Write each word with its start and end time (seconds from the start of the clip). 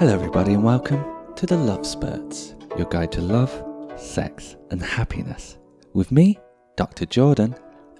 Hello, 0.00 0.14
everybody, 0.14 0.54
and 0.54 0.64
welcome 0.64 1.04
to 1.36 1.44
the 1.44 1.56
Lovesperts, 1.56 2.54
your 2.78 2.86
guide 2.88 3.12
to 3.12 3.20
love, 3.20 3.52
sex, 4.00 4.56
and 4.70 4.82
happiness. 4.82 5.58
With 5.92 6.10
me, 6.10 6.38
Dr. 6.74 7.04
Jordan, 7.04 7.54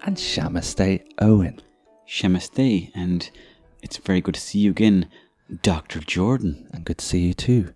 and 0.05 0.17
Shamastay 0.17 1.03
Owen. 1.19 1.61
Shamastay, 2.09 2.91
and 2.95 3.31
it's 3.83 3.99
very 3.99 4.23
good 4.23 4.33
to 4.33 4.41
see 4.41 4.61
you 4.61 4.71
again, 4.71 5.11
Dr. 5.61 6.01
Jordan. 6.01 6.71
And 6.73 6.87
good 6.87 6.97
to 6.97 7.05
see 7.05 7.19
you 7.19 7.35
too, 7.35 7.75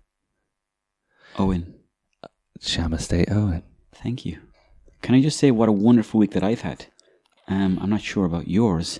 Owen, 1.37 1.75
Shamastay 2.59 3.31
Owen. 3.31 3.61
thank 3.93 4.25
you. 4.25 4.39
Can 5.03 5.13
I 5.13 5.21
just 5.21 5.37
say 5.37 5.51
what 5.51 5.69
a 5.69 5.71
wonderful 5.71 6.19
week 6.19 6.31
that 6.31 6.43
I've 6.43 6.61
had? 6.61 6.87
Um, 7.47 7.77
I'm 7.79 7.91
not 7.91 8.01
sure 8.01 8.25
about 8.25 8.47
yours, 8.47 8.99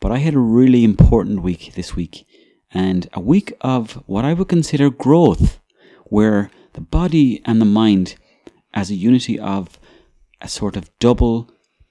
but 0.00 0.10
I 0.10 0.18
had 0.18 0.34
a 0.34 0.40
really 0.40 0.82
important 0.82 1.42
week 1.42 1.74
this 1.76 1.94
week, 1.94 2.26
and 2.74 3.08
a 3.12 3.20
week 3.20 3.54
of 3.60 3.92
what 4.06 4.24
I 4.24 4.34
would 4.34 4.48
consider 4.48 4.90
growth, 4.90 5.60
where 6.04 6.50
the 6.72 6.80
body 6.80 7.40
and 7.44 7.60
the 7.60 7.66
mind, 7.66 8.16
as 8.74 8.90
a 8.90 8.96
unity 8.96 9.38
of 9.38 9.78
a 10.40 10.48
sort 10.48 10.76
of 10.76 10.90
double 10.98 11.50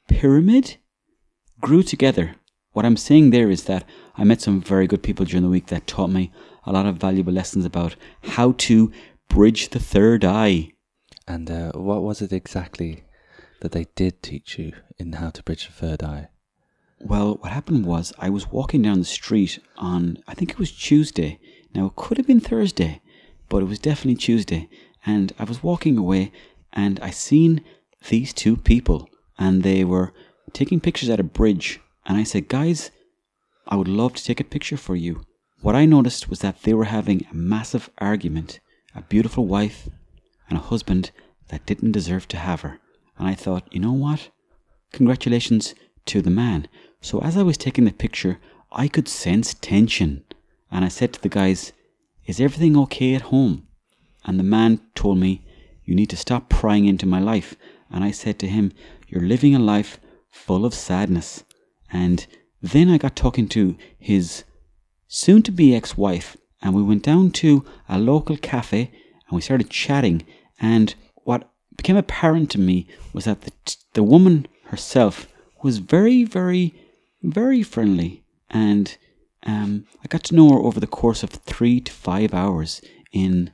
pyramid, 0.09 0.75
grew 1.61 1.81
together. 1.81 2.35
What 2.73 2.85
I'm 2.85 2.97
saying 2.97 3.29
there 3.29 3.49
is 3.49 3.63
that 3.63 3.85
I 4.17 4.25
met 4.25 4.41
some 4.41 4.61
very 4.61 4.85
good 4.85 5.01
people 5.01 5.25
during 5.25 5.43
the 5.43 5.49
week 5.49 5.67
that 5.67 5.87
taught 5.87 6.09
me 6.09 6.31
a 6.65 6.73
lot 6.73 6.85
of 6.85 6.97
valuable 6.97 7.31
lessons 7.31 7.65
about 7.65 7.95
how 8.23 8.51
to 8.57 8.91
bridge 9.29 9.69
the 9.69 9.79
third 9.79 10.25
eye. 10.25 10.73
And 11.27 11.49
uh, 11.49 11.71
what 11.73 12.03
was 12.03 12.21
it 12.21 12.33
exactly 12.33 13.05
that 13.61 13.71
they 13.71 13.87
did 13.95 14.21
teach 14.21 14.59
you 14.59 14.73
in 14.97 15.13
how 15.13 15.29
to 15.29 15.43
bridge 15.43 15.67
the 15.67 15.73
third 15.73 16.03
eye? 16.03 16.27
Well, 16.99 17.35
what 17.35 17.51
happened 17.51 17.85
was 17.85 18.13
I 18.17 18.29
was 18.29 18.51
walking 18.51 18.81
down 18.81 18.99
the 18.99 19.05
street 19.05 19.59
on, 19.77 20.17
I 20.27 20.33
think 20.33 20.51
it 20.51 20.59
was 20.59 20.71
Tuesday. 20.71 21.39
Now, 21.75 21.87
it 21.87 21.95
could 21.95 22.17
have 22.17 22.27
been 22.27 22.39
Thursday, 22.39 23.01
but 23.49 23.61
it 23.61 23.67
was 23.67 23.79
definitely 23.79 24.15
Tuesday. 24.15 24.69
And 25.05 25.33
I 25.37 25.43
was 25.43 25.63
walking 25.63 25.97
away 25.97 26.31
and 26.71 26.99
I 27.01 27.09
seen 27.09 27.61
these 28.09 28.33
two 28.33 28.55
people 28.55 29.09
and 29.37 29.63
they 29.63 29.83
were 29.83 30.13
taking 30.53 30.79
pictures 30.79 31.09
at 31.09 31.19
a 31.19 31.23
bridge. 31.23 31.79
And 32.05 32.17
I 32.17 32.23
said, 32.23 32.47
guys, 32.47 32.91
I 33.67 33.75
would 33.75 33.87
love 33.87 34.13
to 34.13 34.23
take 34.23 34.39
a 34.39 34.45
picture 34.45 34.77
for 34.77 34.95
you. 34.95 35.25
What 35.61 35.75
I 35.75 35.85
noticed 35.85 36.29
was 36.29 36.39
that 36.39 36.63
they 36.63 36.73
were 36.73 36.85
having 36.85 37.25
a 37.31 37.35
massive 37.35 37.89
argument, 37.97 38.59
a 38.95 39.01
beautiful 39.01 39.45
wife 39.45 39.89
and 40.49 40.57
a 40.57 40.61
husband 40.61 41.11
that 41.49 41.65
didn't 41.65 41.93
deserve 41.93 42.27
to 42.29 42.37
have 42.37 42.61
her. 42.61 42.79
And 43.17 43.27
I 43.27 43.35
thought, 43.35 43.73
you 43.73 43.79
know 43.79 43.93
what? 43.93 44.29
Congratulations 44.91 45.73
to 46.05 46.21
the 46.21 46.29
man. 46.29 46.67
So 47.03 47.19
as 47.19 47.35
I 47.35 47.43
was 47.43 47.57
taking 47.57 47.83
the 47.83 47.91
picture, 47.91 48.39
I 48.71 48.87
could 48.87 49.09
sense 49.09 49.53
tension. 49.53 50.23
And 50.71 50.85
I 50.85 50.87
said 50.87 51.11
to 51.13 51.21
the 51.21 51.27
guys, 51.27 51.73
Is 52.25 52.39
everything 52.39 52.77
okay 52.77 53.13
at 53.13 53.23
home? 53.23 53.67
And 54.23 54.39
the 54.39 54.43
man 54.43 54.79
told 54.95 55.17
me, 55.17 55.45
You 55.83 55.95
need 55.95 56.09
to 56.11 56.17
stop 56.17 56.47
prying 56.47 56.85
into 56.85 57.05
my 57.05 57.19
life. 57.19 57.55
And 57.91 58.05
I 58.05 58.11
said 58.11 58.39
to 58.39 58.47
him, 58.47 58.71
You're 59.09 59.27
living 59.27 59.53
a 59.53 59.59
life 59.59 59.99
full 60.31 60.65
of 60.65 60.73
sadness. 60.73 61.43
And 61.91 62.25
then 62.61 62.89
I 62.89 62.97
got 62.97 63.17
talking 63.17 63.49
to 63.49 63.77
his 63.99 64.45
soon 65.09 65.43
to 65.43 65.51
be 65.51 65.75
ex 65.75 65.97
wife, 65.97 66.37
and 66.61 66.73
we 66.73 66.81
went 66.81 67.03
down 67.03 67.31
to 67.31 67.65
a 67.89 67.99
local 67.99 68.37
cafe 68.37 68.91
and 69.27 69.35
we 69.35 69.41
started 69.41 69.69
chatting. 69.69 70.25
And 70.57 70.95
what 71.25 71.51
became 71.75 71.97
apparent 71.97 72.49
to 72.51 72.59
me 72.59 72.87
was 73.11 73.25
that 73.25 73.41
the, 73.41 73.51
the 73.93 74.03
woman 74.03 74.47
herself 74.67 75.27
was 75.61 75.79
very, 75.79 76.23
very, 76.23 76.73
very 77.23 77.63
friendly. 77.63 78.23
And 78.49 78.95
um, 79.43 79.85
I 80.03 80.07
got 80.07 80.23
to 80.25 80.35
know 80.35 80.49
her 80.51 80.59
over 80.59 80.79
the 80.79 80.87
course 80.87 81.23
of 81.23 81.29
three 81.31 81.79
to 81.81 81.91
five 81.91 82.33
hours 82.33 82.81
in 83.11 83.51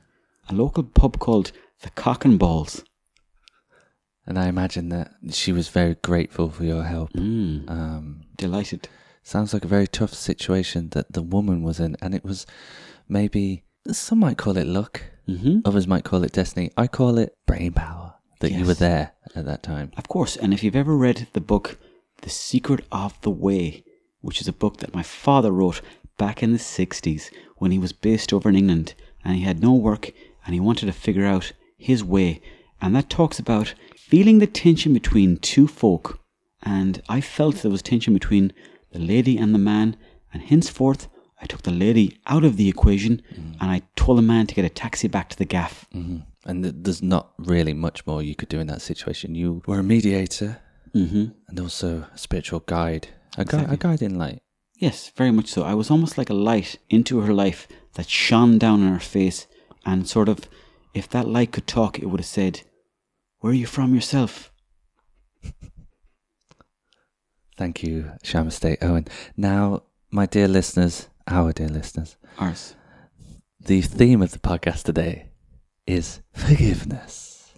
a 0.48 0.54
local 0.54 0.82
pub 0.82 1.18
called 1.18 1.52
the 1.82 1.90
Cock 1.90 2.24
and 2.24 2.38
Balls. 2.38 2.84
And 4.26 4.38
I 4.38 4.46
imagine 4.48 4.90
that 4.90 5.12
she 5.30 5.52
was 5.52 5.68
very 5.68 5.94
grateful 5.96 6.50
for 6.50 6.64
your 6.64 6.84
help. 6.84 7.12
Mm, 7.14 7.68
Um, 7.70 8.20
delighted. 8.36 8.88
sounds 9.22 9.52
like 9.54 9.64
a 9.64 9.68
very 9.68 9.86
tough 9.86 10.14
situation 10.14 10.88
that 10.90 11.12
the 11.12 11.22
woman 11.22 11.62
was 11.62 11.78
in, 11.80 11.96
and 12.02 12.14
it 12.14 12.24
was 12.24 12.46
maybe 13.08 13.64
some 13.90 14.18
might 14.20 14.36
call 14.38 14.56
it 14.56 14.66
luck, 14.66 15.02
hmm 15.26 15.60
others 15.64 15.86
might 15.86 16.04
call 16.04 16.22
it 16.24 16.32
destiny. 16.32 16.70
I 16.76 16.86
call 16.86 17.18
it 17.18 17.34
brain 17.46 17.72
power 17.72 18.14
that 18.40 18.52
you 18.52 18.64
were 18.66 18.74
there 18.74 19.12
at 19.34 19.44
that 19.46 19.62
time. 19.62 19.90
Of 19.96 20.08
course, 20.08 20.36
and 20.36 20.52
if 20.54 20.62
you've 20.62 20.76
ever 20.76 20.96
read 20.96 21.26
the 21.32 21.40
book 21.40 21.78
The 22.22 22.30
Secret 22.30 22.84
of 22.92 23.20
the 23.22 23.30
Way, 23.30 23.84
which 24.20 24.40
is 24.40 24.48
a 24.48 24.52
book 24.52 24.78
that 24.78 24.94
my 24.94 25.02
father 25.02 25.50
wrote 25.50 25.80
back 26.18 26.42
in 26.42 26.52
the 26.52 26.58
60s 26.58 27.30
when 27.56 27.70
he 27.70 27.78
was 27.78 27.92
based 27.92 28.32
over 28.32 28.48
in 28.48 28.56
England 28.56 28.94
and 29.24 29.36
he 29.36 29.42
had 29.42 29.60
no 29.62 29.72
work 29.74 30.12
and 30.44 30.54
he 30.54 30.60
wanted 30.60 30.86
to 30.86 30.92
figure 30.92 31.26
out 31.26 31.52
his 31.76 32.04
way. 32.04 32.40
And 32.80 32.94
that 32.94 33.08
talks 33.10 33.38
about 33.38 33.74
feeling 33.96 34.38
the 34.38 34.46
tension 34.46 34.92
between 34.92 35.36
two 35.38 35.66
folk. 35.66 36.20
And 36.62 37.02
I 37.08 37.20
felt 37.20 37.56
there 37.56 37.70
was 37.70 37.82
tension 37.82 38.12
between 38.14 38.52
the 38.92 38.98
lady 38.98 39.38
and 39.38 39.54
the 39.54 39.58
man, 39.58 39.96
and 40.32 40.42
henceforth 40.42 41.08
I 41.40 41.46
took 41.46 41.62
the 41.62 41.70
lady 41.70 42.18
out 42.26 42.44
of 42.44 42.56
the 42.56 42.68
equation 42.68 43.22
and 43.60 43.70
I 43.70 43.82
told 43.96 44.18
the 44.18 44.22
man 44.22 44.46
to 44.48 44.54
get 44.54 44.64
a 44.64 44.68
taxi 44.68 45.08
back 45.08 45.30
to 45.30 45.36
the 45.38 45.46
gaff. 45.46 45.86
hmm 45.92 46.18
And 46.44 46.62
th- 46.62 46.74
there's 46.78 47.02
not 47.02 47.32
really 47.38 47.72
much 47.72 48.06
more 48.06 48.22
you 48.22 48.34
could 48.34 48.48
do 48.50 48.60
in 48.60 48.66
that 48.66 48.82
situation. 48.82 49.34
You 49.34 49.62
were 49.66 49.78
a 49.78 49.82
mediator 49.82 50.60
hmm 50.92 51.26
and 51.48 51.60
also 51.60 52.06
a 52.14 52.18
spiritual 52.18 52.60
guide, 52.60 53.08
a, 53.38 53.42
Exactly. 53.42 53.74
a 53.74 53.76
guide 53.76 54.02
in 54.02 54.18
light. 54.18 54.42
Yes, 54.76 55.10
very 55.16 55.30
much 55.30 55.46
so. 55.48 55.62
I 55.62 55.74
was 55.74 55.90
almost 55.90 56.16
like 56.16 56.30
a 56.30 56.34
light 56.34 56.78
into 56.88 57.20
her 57.20 57.34
life 57.34 57.68
that 57.94 58.08
shone 58.08 58.58
down 58.58 58.82
on 58.82 58.92
her 58.92 58.98
face, 59.00 59.46
and 59.84 60.08
sort 60.08 60.28
of, 60.28 60.48
if 60.94 61.08
that 61.10 61.28
light 61.28 61.52
could 61.52 61.66
talk, 61.66 61.98
it 61.98 62.06
would 62.06 62.20
have 62.20 62.26
said, 62.26 62.62
Where 63.40 63.52
are 63.52 63.54
you 63.56 63.66
from 63.66 63.94
yourself? 63.94 64.50
Thank 67.56 67.82
you, 67.82 68.12
Shamastay 68.24 68.78
Owen. 68.82 69.06
Now, 69.36 69.82
my 70.10 70.26
dear 70.26 70.48
listeners, 70.48 71.08
our 71.28 71.52
dear 71.52 71.68
listeners, 71.68 72.16
Ours. 72.38 72.74
the 73.60 73.82
theme 73.82 74.22
of 74.22 74.30
the 74.32 74.38
podcast 74.38 74.84
today 74.84 75.26
is 75.86 76.20
forgiveness. 76.32 77.52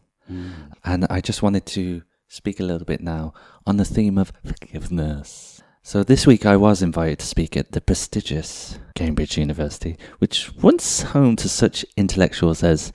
And 0.84 1.06
I 1.10 1.20
just 1.20 1.42
wanted 1.42 1.66
to 1.66 2.02
speak 2.32 2.58
a 2.58 2.64
little 2.64 2.86
bit 2.86 3.02
now 3.02 3.34
on 3.66 3.76
the 3.76 3.84
theme 3.84 4.16
of 4.16 4.32
forgiveness. 4.42 5.62
So 5.82 6.02
this 6.02 6.26
week 6.26 6.46
I 6.46 6.56
was 6.56 6.80
invited 6.80 7.18
to 7.18 7.26
speak 7.26 7.58
at 7.58 7.72
the 7.72 7.80
prestigious 7.82 8.78
Cambridge 8.94 9.36
University, 9.36 9.98
which 10.18 10.50
once 10.54 11.02
home 11.02 11.36
to 11.36 11.48
such 11.48 11.84
intellectuals 11.94 12.62
as 12.62 12.90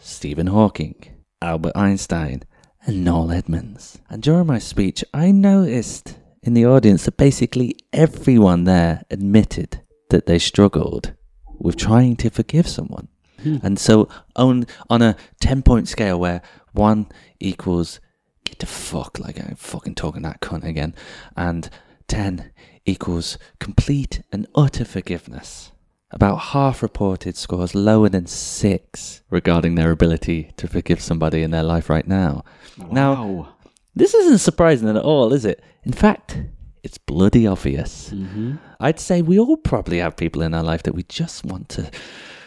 Stephen 0.00 0.48
Hawking, 0.48 0.96
Albert 1.40 1.76
Einstein, 1.76 2.42
and 2.84 3.04
Noel 3.04 3.30
Edmonds. 3.30 4.00
And 4.10 4.20
during 4.20 4.48
my 4.48 4.58
speech, 4.58 5.04
I 5.14 5.30
noticed 5.30 6.18
in 6.42 6.54
the 6.54 6.66
audience 6.66 7.04
that 7.04 7.16
basically 7.16 7.76
everyone 7.92 8.64
there 8.64 9.04
admitted 9.08 9.82
that 10.10 10.26
they 10.26 10.40
struggled 10.40 11.14
with 11.60 11.76
trying 11.76 12.16
to 12.16 12.28
forgive 12.28 12.66
someone. 12.66 13.06
Hmm. 13.40 13.58
And 13.62 13.78
so 13.78 14.08
on 14.34 14.66
on 14.90 15.00
a 15.00 15.16
ten 15.40 15.62
point 15.62 15.86
scale 15.86 16.18
where 16.18 16.42
one 16.72 17.06
equals 17.38 18.00
get 18.44 18.58
the 18.58 18.66
fuck 18.66 19.18
like 19.18 19.38
I'm 19.38 19.56
fucking 19.56 19.94
talking 19.94 20.22
that 20.22 20.40
cunt 20.40 20.64
again, 20.64 20.94
and 21.36 21.68
ten 22.06 22.52
equals 22.84 23.38
complete 23.58 24.22
and 24.30 24.46
utter 24.54 24.84
forgiveness. 24.84 25.72
About 26.10 26.36
half 26.36 26.82
reported 26.82 27.36
scores 27.36 27.74
lower 27.74 28.08
than 28.08 28.26
six 28.26 29.22
regarding 29.30 29.74
their 29.74 29.90
ability 29.90 30.52
to 30.58 30.68
forgive 30.68 31.00
somebody 31.00 31.42
in 31.42 31.50
their 31.50 31.64
life 31.64 31.90
right 31.90 32.06
now. 32.06 32.44
Now, 32.90 33.56
this 33.96 34.14
isn't 34.14 34.38
surprising 34.38 34.88
at 34.88 34.96
all, 34.96 35.32
is 35.32 35.44
it? 35.44 35.62
In 35.82 35.92
fact, 35.92 36.38
it's 36.84 36.98
bloody 36.98 37.46
obvious. 37.46 38.10
Mm-hmm. 38.10 38.56
I'd 38.78 39.00
say 39.00 39.22
we 39.22 39.40
all 39.40 39.56
probably 39.56 39.98
have 39.98 40.16
people 40.16 40.42
in 40.42 40.54
our 40.54 40.62
life 40.62 40.84
that 40.84 40.94
we 40.94 41.02
just 41.04 41.44
want 41.44 41.68
to 41.70 41.90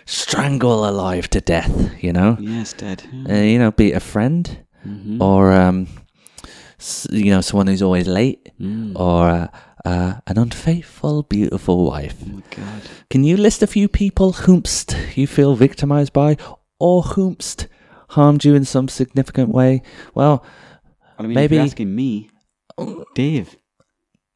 strangle 0.05 0.87
alive 0.87 1.29
to 1.31 1.41
death, 1.41 1.91
you 2.01 2.13
know? 2.13 2.37
Yes, 2.39 2.71
Dad. 2.71 3.03
Uh, 3.29 3.33
you 3.33 3.59
know, 3.59 3.71
be 3.71 3.91
a 3.91 3.99
friend 3.99 4.63
Mm-hmm. 4.85 5.21
or, 5.21 5.51
um, 5.53 5.87
you 7.11 7.31
know, 7.31 7.41
someone 7.41 7.67
who's 7.67 7.81
always 7.81 8.07
late 8.07 8.51
Mm. 8.59 8.95
or 8.95 9.29
uh, 9.29 9.47
uh, 9.85 10.13
an 10.27 10.37
unfaithful, 10.37 11.23
beautiful 11.23 11.85
wife. 11.85 12.15
Oh 12.23 12.27
my 12.37 12.41
God. 12.55 12.81
Can 13.09 13.23
you 13.23 13.37
list 13.37 13.61
a 13.63 13.67
few 13.67 13.87
people 13.87 14.33
whomst 14.33 14.95
you 15.15 15.27
feel 15.27 15.55
victimized 15.55 16.11
by 16.13 16.37
or 16.79 17.03
whomst 17.03 17.67
harmed 18.09 18.43
you 18.45 18.55
in 18.55 18.65
some 18.65 18.87
significant 18.87 19.49
way? 19.49 19.81
Well, 20.15 20.43
I 21.19 21.23
mean, 21.23 21.33
Maybe- 21.33 21.57
asking 21.59 21.93
me, 21.95 22.29
Dave. 23.15 23.55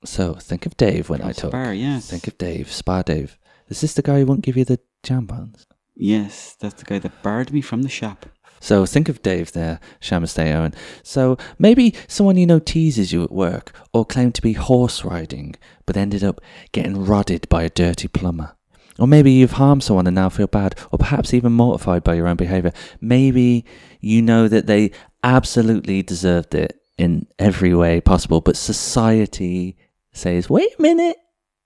so 0.06 0.34
think 0.36 0.66
of 0.66 0.76
Dave 0.78 1.10
when 1.10 1.20
from 1.20 1.30
I 1.30 1.34
talk. 1.34 1.52
Spar, 1.52 1.74
yes. 1.74 2.10
Think 2.10 2.28
of 2.28 2.38
Dave, 2.38 2.72
Spa 2.72 3.02
Dave. 3.04 3.38
Is 3.70 3.82
this 3.82 3.94
the 3.94 4.02
guy 4.02 4.20
who 4.20 4.26
won't 4.26 4.42
give 4.42 4.58
you 4.58 4.66
the 4.66 4.80
jam 5.04 5.26
buns? 5.26 5.66
Yes, 5.96 6.56
that's 6.60 6.76
the 6.82 6.86
guy 6.86 7.00
that 7.00 7.22
barred 7.24 7.52
me 7.54 7.62
from 7.62 7.84
the 7.84 7.90
shop. 7.90 8.26
So 8.62 8.86
think 8.86 9.10
of 9.10 9.22
Dave 9.24 9.52
there, 9.52 9.80
Shamastay 10.00 10.54
Owen. 10.56 10.74
So 11.04 11.38
maybe 11.58 11.96
someone 12.08 12.38
you 12.38 12.46
know 12.46 12.60
teases 12.60 13.12
you 13.12 13.24
at 13.24 13.32
work 13.32 13.74
or 13.92 14.06
claimed 14.06 14.36
to 14.36 14.42
be 14.42 14.54
horse 14.54 15.04
riding, 15.04 15.56
but 15.86 15.98
ended 15.98 16.24
up 16.24 16.40
getting 16.72 17.04
rodded 17.04 17.50
by 17.50 17.64
a 17.64 17.70
dirty 17.70 18.08
plumber. 18.08 18.56
Or 19.00 19.08
maybe 19.08 19.32
you've 19.32 19.54
harmed 19.54 19.84
someone 19.84 20.06
and 20.06 20.16
now 20.16 20.30
feel 20.30 20.48
bad, 20.48 20.76
or 20.92 21.00
perhaps 21.00 21.34
even 21.34 21.54
mortified 21.54 22.04
by 22.04 22.14
your 22.14 22.28
own 22.28 22.36
behavior. 22.36 22.72
Maybe 23.02 23.66
you 24.00 24.22
know 24.22 24.48
that 24.48 24.68
they 24.68 24.92
absolutely 25.24 26.04
deserved 26.04 26.54
it 26.54 26.80
in 27.00 27.26
every 27.40 27.74
way 27.74 28.00
possible, 28.00 28.42
but 28.42 28.56
society 28.56 29.76
says, 30.12 30.52
wait 30.52 30.70
a 30.78 30.82
minute, 30.82 31.18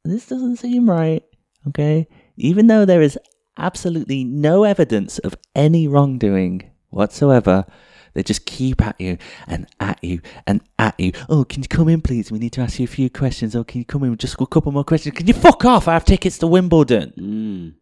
this 0.06 0.28
doesn't 0.28 0.58
seem 0.58 0.90
right. 0.90 1.24
Okay? 1.68 2.08
Even 2.38 2.68
though 2.68 2.86
there 2.86 3.02
is 3.02 3.20
absolutely 3.58 4.24
no 4.24 4.64
evidence 4.64 5.20
of 5.20 5.36
any 5.56 5.90
wrongdoing 5.90 6.72
whatsoever, 6.96 7.66
they 8.14 8.24
just 8.24 8.46
keep 8.46 8.82
at 8.82 9.00
you 9.00 9.18
and 9.48 9.68
at 9.80 10.02
you 10.04 10.22
and 10.48 10.62
at 10.80 10.98
you. 11.00 11.12
Oh, 11.30 11.44
can 11.44 11.62
you 11.62 11.68
come 11.68 11.90
in, 11.90 12.02
please? 12.02 12.32
We 12.32 12.40
need 12.40 12.54
to 12.54 12.62
ask 12.62 12.80
you 12.80 12.86
a 12.86 12.88
few 12.88 13.10
questions. 13.10 13.56
Oh, 13.56 13.64
can 13.66 13.80
you 13.80 13.86
come 13.86 14.04
in? 14.06 14.16
Just 14.18 14.40
a 14.40 14.46
couple 14.46 14.72
more 14.72 14.86
questions. 14.86 15.16
Can 15.16 15.28
you 15.28 15.34
fuck 15.34 15.66
off? 15.66 15.88
I 15.88 15.94
have 15.94 16.06
tickets 16.06 16.38
to 16.40 16.48
Wimbledon. 16.48 17.14
Mm. 17.18 17.74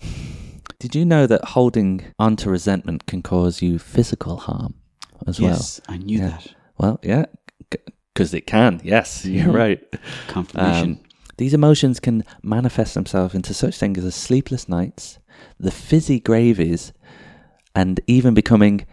Did 0.78 0.94
you 0.94 1.04
know 1.04 1.26
that 1.26 1.44
holding 1.44 2.04
onto 2.18 2.50
resentment 2.50 3.06
can 3.06 3.22
cause 3.22 3.62
you 3.62 3.78
physical 3.78 4.36
harm 4.36 4.74
as 5.26 5.40
well? 5.40 5.50
Yes, 5.52 5.80
I 5.88 5.96
knew 5.96 6.18
Yeah. 6.18 6.28
that. 6.28 6.54
well? 6.78 7.00
Yeah, 7.02 7.24
because 8.14 8.34
it 8.34 8.46
can. 8.46 8.80
Yes, 8.84 9.24
you're 9.26 9.46
Mhm. 9.46 9.54
right. 9.54 9.82
Confirmation. 10.28 10.90
Um, 10.92 11.00
these 11.38 11.54
emotions 11.54 11.98
can 11.98 12.24
manifest 12.42 12.94
themselves 12.94 13.34
into 13.34 13.52
such 13.54 13.76
things 13.78 14.04
as 14.04 14.14
sleepless 14.14 14.68
nights, 14.68 15.18
the 15.58 15.70
fizzy 15.70 16.20
gravies, 16.20 16.92
and 17.76 18.00
even 18.06 18.32
becoming 18.34 18.86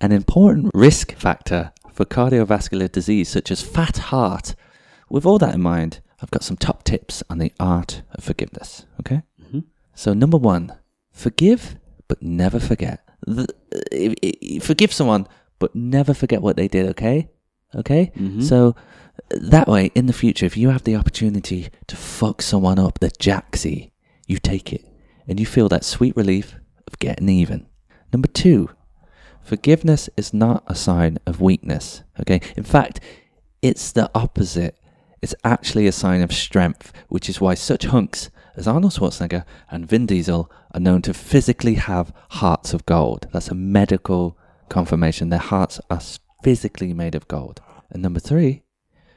an 0.00 0.12
important 0.12 0.70
risk 0.72 1.12
factor 1.16 1.72
for 1.92 2.04
cardiovascular 2.06 2.90
disease 2.90 3.28
such 3.28 3.50
as 3.50 3.60
fat 3.60 3.96
heart. 4.10 4.54
With 5.10 5.26
all 5.26 5.38
that 5.38 5.54
in 5.56 5.60
mind, 5.60 6.00
I've 6.22 6.30
got 6.30 6.44
some 6.44 6.56
top 6.56 6.84
tips 6.84 7.22
on 7.28 7.38
the 7.38 7.52
art 7.58 8.02
of 8.14 8.22
forgiveness. 8.24 8.86
Okay? 9.00 9.22
Mhm. 9.42 9.64
So, 9.94 10.14
number 10.14 10.38
one, 10.38 10.72
forgive 11.12 11.76
but 12.08 12.22
never 12.22 12.60
forget. 12.60 13.00
The, 13.26 13.46
forgive 14.62 14.92
someone 14.92 15.26
but 15.58 15.74
never 15.74 16.14
forget 16.14 16.40
what 16.40 16.56
they 16.56 16.68
did, 16.68 16.86
okay? 16.90 17.28
Okay? 17.74 18.12
Mhm. 18.16 18.42
So 18.42 18.74
that 19.30 19.68
way, 19.68 19.90
in 19.94 20.06
the 20.06 20.12
future, 20.12 20.46
if 20.46 20.56
you 20.56 20.70
have 20.70 20.84
the 20.84 20.96
opportunity 20.96 21.68
to 21.88 21.96
fuck 21.96 22.42
someone 22.42 22.78
up 22.78 22.98
the 23.00 23.10
jacksy, 23.18 23.92
you 24.26 24.38
take 24.38 24.72
it 24.72 24.84
and 25.28 25.38
you 25.38 25.46
feel 25.46 25.68
that 25.68 25.84
sweet 25.84 26.16
relief 26.16 26.54
of 26.88 26.98
getting 26.98 27.28
even. 27.28 27.66
Number 28.12 28.28
two, 28.28 28.70
forgiveness 29.42 30.08
is 30.16 30.34
not 30.34 30.64
a 30.66 30.74
sign 30.74 31.18
of 31.26 31.40
weakness. 31.40 32.02
Okay. 32.20 32.40
In 32.56 32.64
fact, 32.64 33.00
it's 33.62 33.92
the 33.92 34.10
opposite. 34.14 34.76
It's 35.22 35.34
actually 35.44 35.86
a 35.86 35.92
sign 35.92 36.22
of 36.22 36.32
strength, 36.32 36.92
which 37.08 37.28
is 37.28 37.40
why 37.40 37.54
such 37.54 37.84
hunks 37.84 38.30
as 38.56 38.66
Arnold 38.66 38.92
Schwarzenegger 38.92 39.44
and 39.70 39.88
Vin 39.88 40.06
Diesel 40.06 40.50
are 40.72 40.80
known 40.80 41.02
to 41.02 41.14
physically 41.14 41.74
have 41.74 42.12
hearts 42.30 42.72
of 42.74 42.86
gold. 42.86 43.28
That's 43.32 43.48
a 43.48 43.54
medical 43.54 44.36
confirmation. 44.68 45.28
Their 45.28 45.38
hearts 45.38 45.80
are 45.90 46.00
physically 46.42 46.92
made 46.92 47.14
of 47.14 47.28
gold. 47.28 47.60
And 47.90 48.02
number 48.02 48.20
three, 48.20 48.62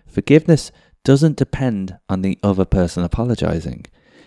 forgiveness 0.08 0.72
doesn't 1.04 1.38
depend 1.38 1.98
on 2.10 2.22
the 2.22 2.38
other 2.44 2.66
person 2.66 3.04
apologizing. 3.04 3.86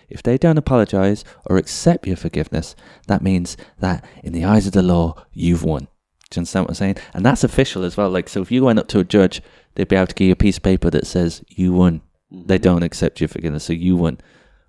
If 0.09 0.23
they 0.23 0.37
don't 0.37 0.57
apologize 0.57 1.23
or 1.45 1.57
accept 1.57 2.07
your 2.07 2.15
forgiveness, 2.15 2.75
that 3.07 3.21
means 3.21 3.57
that 3.79 4.05
in 4.23 4.33
the 4.33 4.45
eyes 4.45 4.65
of 4.65 4.73
the 4.73 4.81
law, 4.81 5.25
you've 5.33 5.63
won. 5.63 5.87
Do 6.29 6.37
you 6.37 6.41
understand 6.41 6.65
what 6.65 6.71
I'm 6.71 6.75
saying? 6.75 6.97
And 7.13 7.25
that's 7.25 7.43
official 7.43 7.83
as 7.83 7.95
well. 7.97 8.09
Like, 8.09 8.29
so 8.29 8.41
if 8.41 8.51
you 8.51 8.63
went 8.63 8.79
up 8.79 8.87
to 8.89 8.99
a 8.99 9.03
judge, 9.03 9.41
they'd 9.75 9.87
be 9.87 9.95
able 9.95 10.07
to 10.07 10.15
give 10.15 10.27
you 10.27 10.33
a 10.33 10.37
piece 10.37 10.57
of 10.57 10.63
paper 10.63 10.89
that 10.89 11.07
says 11.07 11.43
you 11.47 11.73
won. 11.73 12.01
They 12.31 12.55
mm-hmm. 12.55 12.63
don't 12.63 12.83
accept 12.83 13.21
your 13.21 13.29
forgiveness, 13.29 13.65
so 13.65 13.73
you 13.73 13.95
won. 13.95 14.19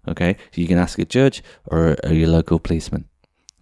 Okay? 0.06 0.36
So 0.52 0.60
you 0.60 0.68
can 0.68 0.78
ask 0.78 0.98
a 0.98 1.04
judge 1.04 1.42
or, 1.66 1.96
or 2.04 2.12
your 2.12 2.28
local 2.28 2.58
policeman. 2.58 3.06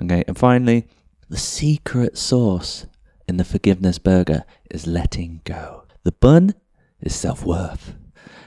Okay? 0.02 0.24
And 0.26 0.36
finally, 0.36 0.86
the 1.28 1.38
secret 1.38 2.18
sauce 2.18 2.86
in 3.26 3.36
the 3.36 3.44
forgiveness 3.44 3.98
burger 3.98 4.44
is 4.70 4.86
letting 4.86 5.40
go. 5.44 5.84
The 6.04 6.12
bun 6.12 6.54
is 7.00 7.14
self 7.14 7.44
worth. 7.44 7.94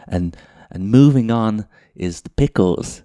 And 0.07 0.37
and 0.71 0.89
moving 0.89 1.31
on 1.31 1.67
is 1.95 2.21
the 2.21 2.29
pickles. 2.29 3.03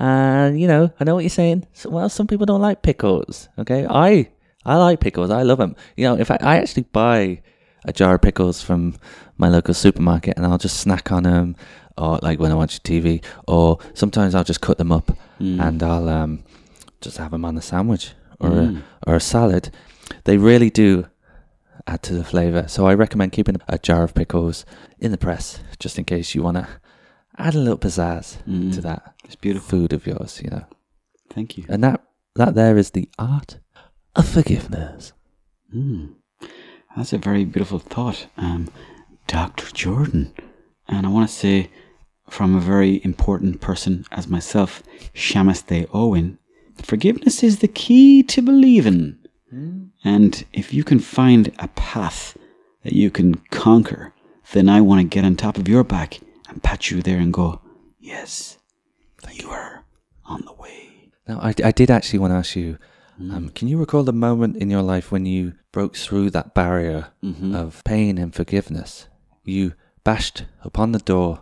And 0.00 0.58
you 0.60 0.66
know, 0.66 0.90
I 0.98 1.04
know 1.04 1.14
what 1.14 1.20
you're 1.24 1.28
saying. 1.30 1.66
So, 1.74 1.90
well, 1.90 2.08
some 2.08 2.26
people 2.26 2.46
don't 2.46 2.62
like 2.62 2.82
pickles. 2.82 3.48
Okay, 3.58 3.86
I 3.88 4.28
I 4.64 4.76
like 4.76 5.00
pickles. 5.00 5.30
I 5.30 5.42
love 5.42 5.58
them. 5.58 5.76
You 5.96 6.04
know, 6.08 6.14
in 6.14 6.24
fact, 6.24 6.42
I 6.42 6.56
actually 6.56 6.84
buy 6.84 7.42
a 7.84 7.92
jar 7.92 8.14
of 8.14 8.22
pickles 8.22 8.62
from 8.62 8.96
my 9.36 9.48
local 9.48 9.74
supermarket, 9.74 10.36
and 10.36 10.46
I'll 10.46 10.58
just 10.58 10.78
snack 10.80 11.12
on 11.12 11.22
them, 11.24 11.54
or 11.98 12.18
like 12.22 12.40
when 12.40 12.50
I 12.50 12.54
watch 12.54 12.82
TV, 12.82 13.22
or 13.46 13.78
sometimes 13.94 14.34
I'll 14.34 14.44
just 14.44 14.60
cut 14.60 14.78
them 14.78 14.90
up 14.92 15.12
Mm. 15.40 15.60
and 15.60 15.82
I'll 15.82 16.08
um 16.08 16.44
just 17.00 17.16
have 17.18 17.30
them 17.30 17.44
on 17.46 17.56
a 17.56 17.62
sandwich 17.62 18.12
or 18.40 18.50
Mm. 18.50 18.82
a 19.06 19.10
or 19.10 19.14
a 19.16 19.20
salad. 19.20 19.70
They 20.24 20.36
really 20.38 20.70
do 20.70 21.06
add 21.86 22.02
to 22.04 22.14
the 22.14 22.24
flavor. 22.24 22.64
So 22.68 22.86
I 22.86 22.94
recommend 22.94 23.32
keeping 23.32 23.56
a 23.68 23.78
jar 23.78 24.02
of 24.02 24.14
pickles 24.14 24.64
in 24.98 25.10
the 25.10 25.16
press 25.18 25.60
just 25.78 25.98
in 25.98 26.04
case 26.04 26.34
you 26.34 26.42
want 26.42 26.56
to 26.58 26.66
add 27.46 27.54
a 27.54 27.58
little 27.58 27.78
pizzazz 27.78 28.38
Mm. 28.48 28.72
to 28.74 28.80
that 28.82 29.14
It's 29.24 29.36
beautiful. 29.36 29.68
food 29.78 29.92
of 29.92 30.06
yours, 30.06 30.40
you 30.42 30.50
know. 30.50 30.64
Thank 31.34 31.56
you. 31.56 31.64
And 31.68 31.82
that 31.84 32.02
that 32.36 32.54
there 32.54 32.76
is 32.78 32.90
the 32.90 33.08
art 33.18 33.58
of 34.14 34.28
forgiveness. 34.28 35.12
Mm. 35.74 36.14
That's 36.96 37.12
a 37.12 37.18
very 37.18 37.44
beautiful 37.44 37.78
thought, 37.78 38.26
um, 38.36 38.68
Dr. 39.26 39.66
Jordan. 39.74 40.32
And 40.88 41.06
I 41.06 41.10
want 41.10 41.28
to 41.28 41.34
say, 41.34 41.70
from 42.28 42.54
a 42.56 42.60
very 42.60 43.00
important 43.04 43.60
person 43.60 44.04
as 44.12 44.26
myself, 44.28 44.82
Shamastay 45.14 45.86
Owen, 45.92 46.38
forgiveness 46.82 47.42
is 47.42 47.58
the 47.58 47.68
key 47.68 48.22
to 48.24 48.42
believing. 48.42 49.16
And 50.04 50.44
if 50.52 50.72
you 50.72 50.84
can 50.84 51.00
find 51.00 51.50
a 51.58 51.68
path 51.68 52.36
that 52.84 52.92
you 52.92 53.10
can 53.10 53.34
conquer, 53.50 54.12
then 54.52 54.68
I 54.68 54.80
want 54.80 55.00
to 55.00 55.04
get 55.14 55.24
on 55.24 55.34
top 55.36 55.58
of 55.58 55.68
your 55.68 55.82
back 55.84 56.20
and 56.50 56.62
pat 56.62 56.90
you 56.90 57.02
there 57.02 57.18
and 57.18 57.32
go, 57.32 57.60
Yes, 57.98 58.58
you 59.32 59.48
are 59.50 59.84
on 60.24 60.42
the 60.44 60.52
way. 60.52 61.10
Now, 61.28 61.38
I, 61.40 61.54
I 61.64 61.70
did 61.72 61.90
actually 61.90 62.18
want 62.18 62.32
to 62.32 62.36
ask 62.36 62.56
you, 62.56 62.78
um, 63.20 63.50
can 63.50 63.68
you 63.68 63.76
recall 63.78 64.02
the 64.02 64.12
moment 64.14 64.56
in 64.56 64.70
your 64.70 64.80
life 64.82 65.12
when 65.12 65.26
you 65.26 65.52
broke 65.72 65.94
through 65.96 66.30
that 66.30 66.54
barrier 66.54 67.08
Mhm. 67.22 67.54
of 67.54 67.82
pain 67.84 68.16
and 68.16 68.34
forgiveness? 68.34 69.08
You 69.44 69.74
bashed 70.04 70.44
upon 70.64 70.92
the 70.92 70.98
door 71.00 71.40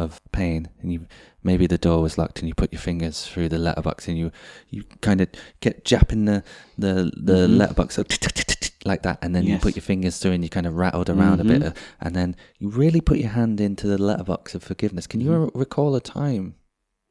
of 0.00 0.20
pain, 0.32 0.68
and 0.80 0.92
you 0.92 1.06
maybe 1.42 1.66
the 1.66 1.78
door 1.78 2.00
was 2.02 2.18
locked, 2.18 2.38
and 2.40 2.48
you 2.48 2.54
put 2.54 2.72
your 2.72 2.80
fingers 2.80 3.26
through 3.26 3.48
the 3.48 3.58
letterbox, 3.58 4.08
and 4.08 4.16
you 4.18 4.30
you 4.68 4.84
kind 5.00 5.20
of 5.20 5.28
get 5.60 5.84
japping 5.84 6.24
the 6.24 6.42
the 6.78 7.10
the 7.16 7.46
Mhm. 7.46 7.58
letterbox 7.58 7.98
like 8.84 9.02
that, 9.02 9.18
and 9.22 9.34
then 9.34 9.44
you 9.46 9.58
put 9.58 9.76
your 9.76 9.82
fingers 9.82 10.18
through, 10.18 10.32
and 10.32 10.42
you 10.42 10.48
kind 10.50 10.66
of 10.66 10.74
rattled 10.74 11.10
around 11.10 11.40
a 11.40 11.44
bit, 11.44 11.60
Mhm. 11.62 11.68
uh, 11.68 11.72
and 12.00 12.14
then 12.16 12.34
you 12.58 12.68
really 12.70 13.00
put 13.00 13.18
your 13.18 13.30
hand 13.30 13.60
into 13.60 13.86
the 13.86 13.98
letterbox 13.98 14.54
of 14.54 14.62
forgiveness. 14.62 15.06
Can 15.06 15.20
you 15.20 15.30
Mhm. 15.30 15.50
recall 15.54 15.94
a 15.94 16.00
time 16.00 16.54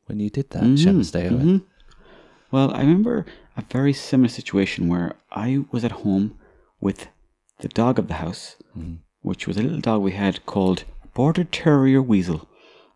when 0.08 0.20
you 0.20 0.30
did 0.30 0.50
that, 0.52 0.64
mhm. 0.64 1.62
Well, 2.52 2.72
I 2.74 2.80
remember 2.82 3.26
a 3.56 3.64
very 3.72 3.94
similar 3.94 4.30
situation 4.30 4.88
where 4.88 5.16
I 5.32 5.66
was 5.72 5.84
at 5.86 5.92
home 6.04 6.26
with 6.82 7.08
the 7.60 7.68
dog 7.68 8.00
of 8.00 8.08
the 8.08 8.16
house, 8.26 8.56
which 9.22 9.46
was 9.48 9.58
a 9.58 9.62
little 9.62 9.82
dog 9.82 10.02
we 10.02 10.14
had 10.14 10.44
called 10.48 10.84
Border 11.14 11.44
Terrier 11.44 12.02
Weasel. 12.02 12.48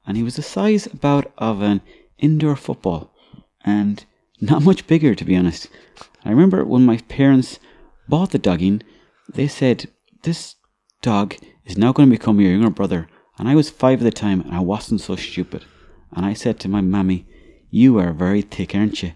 And 0.05 0.17
he 0.17 0.23
was 0.23 0.35
the 0.35 0.41
size 0.41 0.85
about 0.87 1.31
of 1.37 1.61
an 1.61 1.81
indoor 2.17 2.55
football 2.55 3.13
and 3.63 4.03
not 4.41 4.63
much 4.63 4.87
bigger, 4.87 5.15
to 5.15 5.25
be 5.25 5.35
honest. 5.35 5.69
I 6.25 6.29
remember 6.29 6.65
when 6.65 6.85
my 6.85 6.97
parents 6.97 7.59
bought 8.07 8.31
the 8.31 8.37
dogging, 8.37 8.83
they 9.33 9.47
said, 9.47 9.89
This 10.23 10.55
dog 11.01 11.35
is 11.65 11.77
now 11.77 11.93
going 11.93 12.09
to 12.09 12.17
become 12.17 12.39
your 12.39 12.51
younger 12.51 12.69
brother. 12.69 13.07
And 13.37 13.47
I 13.47 13.55
was 13.55 13.69
five 13.69 13.99
at 13.99 14.03
the 14.03 14.11
time 14.11 14.41
and 14.41 14.53
I 14.53 14.59
wasn't 14.59 15.01
so 15.01 15.15
stupid. 15.15 15.65
And 16.11 16.25
I 16.25 16.33
said 16.33 16.59
to 16.59 16.69
my 16.69 16.81
mammy, 16.81 17.25
You 17.69 17.97
are 17.99 18.13
very 18.13 18.41
thick, 18.41 18.75
aren't 18.75 19.01
you? 19.01 19.13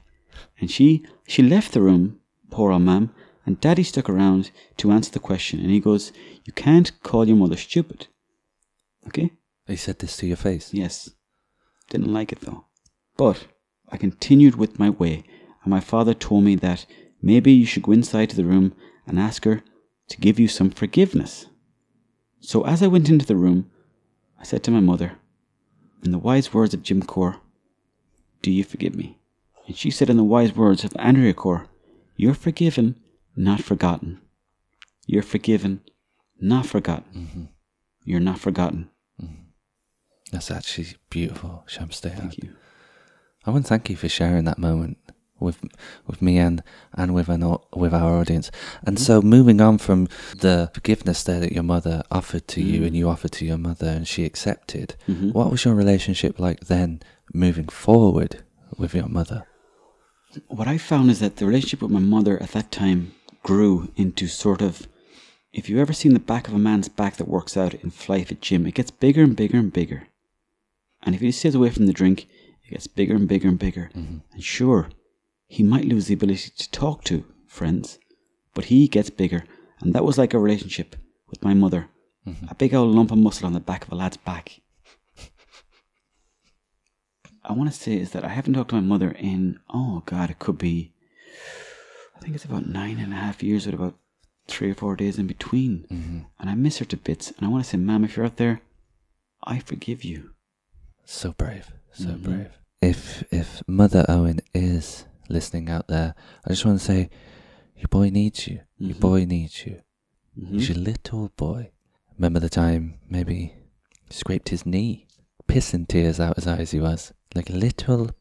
And 0.60 0.72
she 0.72 1.06
she 1.28 1.44
left 1.44 1.74
the 1.74 1.82
room, 1.82 2.20
poor 2.50 2.72
old 2.72 2.84
mam, 2.84 3.12
and 3.46 3.60
daddy 3.60 3.84
stuck 3.84 4.10
around 4.10 4.52
to 4.78 4.92
answer 4.92 5.12
the 5.12 5.20
question. 5.20 5.60
And 5.60 5.70
he 5.70 5.80
goes, 5.80 6.12
You 6.46 6.54
can't 6.54 6.92
call 7.04 7.28
your 7.28 7.38
mother 7.38 7.58
stupid. 7.58 8.08
Okay? 9.08 9.32
He 9.68 9.76
said 9.76 10.00
this 10.00 10.18
to 10.18 10.28
your 10.28 10.38
face. 10.38 10.74
Yes. 10.74 11.10
Didn't 11.90 12.14
like 12.14 12.32
it 12.32 12.42
though. 12.42 12.66
But 13.18 13.48
I 13.90 13.98
continued 13.98 14.56
with 14.56 14.80
my 14.80 14.90
way, 14.90 15.24
and 15.64 15.72
my 15.72 15.80
father 15.80 16.14
told 16.14 16.44
me 16.44 16.56
that 16.56 16.86
maybe 17.22 17.52
you 17.52 17.66
should 17.66 17.84
go 17.84 17.92
inside 17.92 18.30
to 18.30 18.36
the 18.36 18.46
room 18.46 18.74
and 19.06 19.20
ask 19.20 19.46
her 19.46 19.64
to 20.10 20.18
give 20.18 20.40
you 20.40 20.48
some 20.48 20.70
forgiveness. 20.70 21.48
So 22.40 22.66
as 22.66 22.82
I 22.82 22.88
went 22.88 23.10
into 23.10 23.26
the 23.26 23.36
room, 23.36 23.70
I 24.40 24.44
said 24.44 24.64
to 24.64 24.72
my 24.72 24.80
mother, 24.80 25.18
in 26.04 26.12
the 26.12 26.20
wise 26.20 26.54
words 26.54 26.74
of 26.74 26.84
Jim 26.84 27.02
Corr, 27.02 27.40
Do 28.42 28.52
you 28.52 28.64
forgive 28.64 28.96
me? 28.96 29.18
And 29.66 29.76
she 29.76 29.92
said 29.92 30.10
in 30.10 30.18
the 30.18 30.24
wise 30.24 30.56
words 30.56 30.84
of 30.84 30.96
Andrea 30.98 31.34
Corr, 31.34 31.68
You're 32.16 32.34
forgiven, 32.34 33.00
not 33.36 33.62
forgotten. 33.62 34.22
You're 35.06 35.24
forgiven, 35.24 35.82
not 36.40 36.66
forgotten. 36.66 37.12
Mm-hmm. 37.16 37.44
You're 38.04 38.20
not 38.20 38.40
forgotten. 38.40 38.90
That's 40.32 40.52
actually 40.52 40.96
beautiful, 41.10 41.64
Shams 41.68 42.00
Thank 42.00 42.38
you. 42.38 42.56
I 43.46 43.52
want 43.52 43.66
to 43.66 43.70
thank 43.70 43.90
you 43.90 43.96
for 43.96 44.10
sharing 44.10 44.44
that 44.44 44.58
moment 44.58 44.98
with 45.40 45.60
with 46.06 46.22
me 46.22 46.38
and 46.38 46.64
and 46.94 47.14
with 47.14 47.30
an, 47.30 47.58
with 47.74 47.94
our 47.94 48.18
audience. 48.18 48.52
And 48.84 49.00
so, 49.00 49.22
moving 49.22 49.62
on 49.62 49.78
from 49.78 50.08
the 50.36 50.70
forgiveness 50.74 51.24
there 51.24 51.40
that 51.40 51.54
your 51.54 51.64
mother 51.64 52.04
offered 52.12 52.48
to 52.50 52.62
you, 52.62 52.84
and 52.84 52.96
you 52.96 53.08
offered 53.08 53.32
to 53.34 53.46
your 53.46 53.58
mother, 53.58 53.88
and 53.88 54.08
she 54.08 54.26
accepted. 54.26 54.96
Mhm. 55.08 55.34
What 55.34 55.52
was 55.52 55.64
your 55.64 55.76
relationship 55.76 56.40
like 56.40 56.62
then, 56.68 57.02
moving 57.34 57.68
forward 57.68 58.44
with 58.78 58.94
your 58.94 59.08
mother? 59.08 59.46
what 60.48 60.68
I 60.68 60.78
found 60.78 61.10
is 61.10 61.20
that 61.20 61.38
the 61.38 61.46
relationship 61.46 61.82
with 61.82 61.92
my 61.92 62.00
mother 62.00 62.42
at 62.42 62.52
that 62.52 62.72
time 62.72 63.14
grew 63.44 63.92
into 63.96 64.28
sort 64.28 64.62
of 64.62 64.88
if 65.54 65.70
you've 65.70 65.80
ever 65.80 65.94
seen 65.94 66.14
the 66.14 66.20
back 66.20 66.48
of 66.48 66.54
a 66.54 66.60
man's 66.60 66.90
back 66.90 67.18
that 67.18 67.28
works 67.28 67.58
out 67.58 67.74
in 67.74 67.90
flight 67.90 68.32
at 68.32 68.42
gym, 68.42 68.68
it 68.68 68.76
gets 68.76 68.92
bigger 68.92 69.24
and 69.24 69.36
bigger 69.36 69.58
and 69.58 69.74
bigger. 69.74 70.08
And 71.08 71.16
if 71.16 71.22
he 71.22 71.32
stays 71.32 71.56
away 71.56 71.70
from 71.70 71.86
the 71.86 71.94
drink, 71.94 72.28
it 72.66 72.72
gets 72.72 72.86
bigger 72.86 73.16
and 73.16 73.30
bigger 73.30 73.48
and 73.48 73.58
bigger. 73.58 73.90
Mm-hmm. 73.96 74.18
And 74.34 74.44
sure, 74.44 74.90
he 75.48 75.64
might 75.64 75.86
lose 75.86 76.08
the 76.08 76.16
ability 76.16 76.52
to 76.58 76.70
talk 76.72 77.06
to 77.06 77.24
friends, 77.48 77.98
but 78.54 78.66
he 78.66 78.90
gets 78.90 79.10
bigger. 79.10 79.46
And 79.80 79.94
that 79.94 80.04
was 80.04 80.18
like 80.18 80.34
a 80.34 80.40
relationship 80.40 80.98
with 81.30 81.42
my 81.42 81.54
mother. 81.54 81.88
Mm-hmm. 82.28 82.48
A 82.50 82.56
big 82.56 82.76
old 82.76 82.94
lump 82.94 83.12
of 83.12 83.20
muscle 83.20 83.48
on 83.48 83.54
the 83.54 83.62
back 83.62 83.86
of 83.86 83.94
a 83.94 83.96
lad's 83.96 84.18
back. 84.18 84.60
I 87.46 87.54
want 87.54 87.72
to 87.72 87.80
say 87.80 87.94
is 87.94 88.12
that 88.12 88.26
I 88.26 88.28
haven't 88.28 88.56
talked 88.56 88.72
to 88.72 88.76
my 88.76 88.82
mother 88.82 89.12
in 89.12 89.62
oh 89.70 90.04
god, 90.06 90.30
it 90.30 90.40
could 90.40 90.58
be 90.58 90.92
I 92.18 92.20
think 92.20 92.36
it's 92.36 92.44
about 92.44 92.68
nine 92.68 93.00
and 93.00 93.14
a 93.14 93.16
half 93.16 93.42
years 93.42 93.66
with 93.66 93.76
about 93.76 93.96
three 94.50 94.72
or 94.72 94.76
four 94.76 94.98
days 94.98 95.18
in 95.18 95.28
between. 95.28 95.86
Mm-hmm. 95.90 96.20
And 96.38 96.50
I 96.50 96.56
miss 96.56 96.80
her 96.80 96.86
to 96.86 96.98
bits. 96.98 97.32
And 97.32 97.46
I 97.46 97.50
want 97.50 97.64
to 97.64 97.70
say, 97.70 97.78
Ma'am, 97.78 98.04
if 98.04 98.18
you're 98.18 98.26
out 98.26 98.36
there, 98.36 98.62
I 99.44 99.60
forgive 99.60 100.04
you. 100.04 100.32
So 101.10 101.32
brave, 101.32 101.72
so 101.94 102.10
Mhm. 102.10 102.22
brave. 102.24 102.52
If 102.82 103.24
if 103.32 103.64
Mother 103.66 104.06
Owen 104.10 104.42
is 104.54 105.06
listening 105.30 105.70
out 105.70 105.88
there, 105.88 106.16
I 106.46 106.50
just 106.50 106.66
want 106.66 106.80
to 106.80 106.86
say, 106.86 107.10
your 107.78 107.88
boy 107.90 108.10
needs 108.10 108.46
you. 108.48 108.60
Your 108.78 108.96
Mhm. 108.96 109.00
boy 109.00 109.24
needs 109.26 109.66
you. 109.66 109.82
Mhm. 110.38 110.52
He's 110.52 110.68
your 110.70 110.78
little 110.78 111.30
boy. 111.38 111.72
Remember 112.18 112.42
the 112.42 112.50
time 112.50 113.00
maybe 113.10 113.54
scraped 114.10 114.50
his 114.50 114.66
knee, 114.66 115.08
pissing 115.48 115.88
tears 115.88 116.20
out 116.20 116.36
his 116.36 116.46
eyes. 116.48 116.72
He 116.72 116.80
was 116.82 117.14
like 117.34 117.50
a 117.50 117.54
little, 117.54 118.12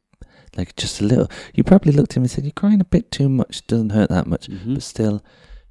like 0.56 0.76
just 0.76 1.00
a 1.00 1.04
little. 1.04 1.28
You 1.54 1.64
probably 1.64 1.92
looked 1.92 2.12
at 2.12 2.16
him 2.18 2.22
and 2.22 2.30
said, 2.30 2.44
"You're 2.44 2.52
crying 2.52 2.80
a 2.80 2.84
bit 2.84 3.10
too 3.10 3.28
much. 3.28 3.66
Doesn't 3.66 3.90
hurt 3.90 4.10
that 4.10 4.28
much." 4.28 4.46
Mhm. 4.48 4.74
But 4.74 4.82
still, 4.84 5.24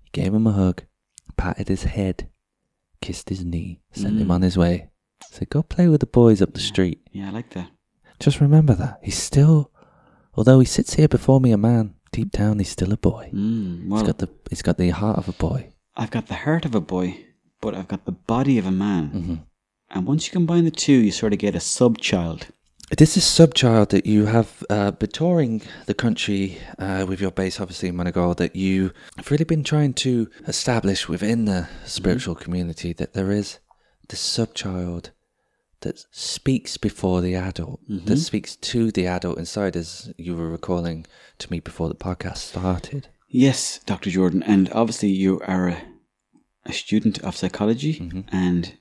you 0.04 0.10
gave 0.12 0.34
him 0.34 0.48
a 0.48 0.52
hug, 0.52 0.84
patted 1.38 1.70
his 1.70 1.84
head, 1.84 2.30
kissed 3.02 3.30
his 3.30 3.46
knee, 3.46 3.82
sent 3.94 4.20
him 4.20 4.28
Mm. 4.28 4.32
on 4.36 4.42
his 4.42 4.58
way. 4.58 4.90
Said, 5.32 5.50
"Go 5.50 5.64
play 5.64 5.88
with 5.88 6.02
the 6.02 6.08
boys 6.08 6.42
up 6.42 6.54
the 6.54 6.60
street." 6.60 7.02
Yeah, 7.12 7.28
I 7.28 7.32
like 7.32 7.52
that. 7.52 7.70
Just 8.20 8.40
remember 8.40 8.74
that 8.76 9.00
he's 9.04 9.18
still, 9.18 9.72
although 10.34 10.60
he 10.60 10.66
sits 10.66 10.94
here 10.94 11.08
before 11.08 11.42
me 11.42 11.52
a 11.52 11.58
man, 11.58 11.96
deep 12.12 12.32
down 12.32 12.60
he's 12.60 12.70
still 12.70 12.94
a 12.94 12.98
boy. 12.98 13.30
Mm, 13.34 13.84
he's 13.84 13.92
well, 13.92 14.06
got 14.06 14.18
the 14.20 14.30
he's 14.50 14.62
got 14.62 14.78
the 14.78 14.90
heart 14.90 15.18
of 15.18 15.28
a 15.28 15.34
boy. 15.34 15.70
I've 15.98 16.12
got 16.12 16.28
the 16.28 16.36
heart 16.36 16.66
of 16.66 16.76
a 16.76 16.82
boy, 16.82 17.26
but 17.62 17.76
I've 17.76 17.88
got 17.88 18.06
the 18.06 18.12
body 18.12 18.58
of 18.58 18.66
a 18.66 18.72
man. 18.72 19.08
hmm 19.08 19.36
And 19.90 20.06
once 20.06 20.26
you 20.28 20.32
combine 20.32 20.66
the 20.66 20.72
two, 20.72 20.94
you 20.94 21.12
sort 21.12 21.34
of 21.34 21.40
get 21.40 21.56
a 21.56 21.60
sub 21.60 21.98
child. 21.98 22.48
This 22.98 23.18
is 23.18 23.24
subchild 23.24 23.90
that 23.90 24.06
you 24.06 24.28
have 24.28 24.64
uh, 24.70 24.92
been 24.92 25.10
touring 25.10 25.64
the 25.88 25.96
country 25.96 26.60
uh, 26.78 27.04
with 27.10 27.20
your 27.20 27.32
base, 27.32 27.60
obviously 27.60 27.90
in 27.90 27.96
Monagal, 27.96 28.38
that 28.38 28.56
you 28.56 28.92
have 29.18 29.32
really 29.32 29.44
been 29.44 29.64
trying 29.64 29.94
to 29.96 30.30
establish 30.48 31.10
within 31.10 31.46
the 31.46 31.68
spiritual 31.86 32.36
community 32.36 32.94
that 32.94 33.14
there 33.14 33.32
is 33.32 33.58
this 34.10 34.22
subchild 34.22 35.10
that 35.82 36.04
speaks 36.12 36.78
before 36.78 37.22
the 37.22 37.36
adult, 37.36 37.80
that 37.88 38.18
Mhm. 38.18 38.18
speaks 38.18 38.56
to 38.56 38.92
the 38.92 39.06
adult 39.08 39.38
inside, 39.38 39.76
as 39.76 40.14
you 40.18 40.36
were 40.36 40.50
recalling 40.50 41.06
to 41.40 41.52
me 41.52 41.60
before 41.60 41.90
the 41.90 41.96
podcast 41.96 42.38
started. 42.38 43.08
Yes, 43.30 43.80
Dr. 43.86 44.10
Jordan. 44.10 44.42
And 44.44 44.70
obviously, 44.72 45.10
you 45.10 45.42
are 45.42 45.68
a, 45.70 45.84
a 46.66 46.74
student 46.74 47.20
of 47.20 47.36
psychology, 47.36 47.96
Mhm. 48.00 48.26
and 48.32 48.74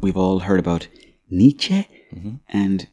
we've 0.00 0.16
all 0.16 0.40
heard 0.40 0.60
about 0.60 0.88
Nietzsche. 1.30 1.86
hmm 2.12 2.34
And 2.48 2.88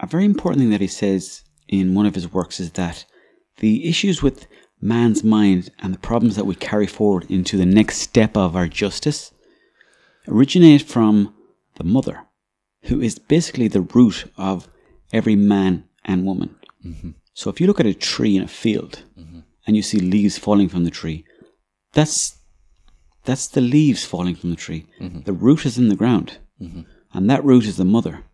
a 0.00 0.06
very 0.06 0.24
important 0.24 0.60
thing 0.62 0.70
that 0.70 0.80
he 0.80 0.86
says 0.86 1.42
in 1.68 1.94
one 1.94 2.06
of 2.06 2.14
his 2.14 2.32
works 2.32 2.58
is 2.60 2.70
that 2.72 3.04
the 3.58 3.86
issues 3.86 4.22
with 4.22 4.46
man's 4.80 5.22
mind 5.24 5.70
and 5.80 5.92
the 5.92 5.98
problems 5.98 6.36
that 6.36 6.46
we 6.46 6.54
carry 6.54 6.86
forward 6.86 7.26
into 7.28 7.56
the 7.56 7.66
next 7.66 7.98
step 7.98 8.36
of 8.36 8.56
our 8.56 8.68
justice 8.68 9.32
originate 10.28 10.82
from 10.82 11.34
the 11.76 11.84
mother, 11.84 12.24
who 12.82 13.00
is 13.00 13.18
basically 13.18 13.68
the 13.68 13.80
root 13.80 14.30
of 14.36 14.68
every 15.12 15.36
man 15.36 15.84
and 16.04 16.24
woman. 16.24 16.56
hmm 16.82 17.10
So 17.34 17.50
if 17.50 17.60
you 17.60 17.66
look 17.66 17.80
at 17.80 17.86
a 17.86 17.94
tree 17.94 18.36
in 18.36 18.42
a 18.42 18.48
field 18.48 19.02
mm-hmm. 19.18 19.40
and 19.66 19.76
you 19.76 19.82
see 19.82 20.00
leaves 20.00 20.38
falling 20.38 20.68
from 20.68 20.84
the 20.84 20.90
tree, 20.90 21.24
that's 21.92 22.36
that's 23.24 23.46
the 23.48 23.60
leaves 23.60 24.04
falling 24.04 24.36
from 24.36 24.50
the 24.50 24.56
tree. 24.56 24.86
Mm-hmm. 25.00 25.20
The 25.22 25.32
root 25.32 25.66
is 25.66 25.76
in 25.78 25.88
the 25.88 25.96
ground, 26.02 26.38
mm-hmm. 26.60 26.82
and 27.12 27.30
that 27.30 27.44
root 27.44 27.64
is 27.64 27.76
the 27.76 27.84
mother, 27.84 28.24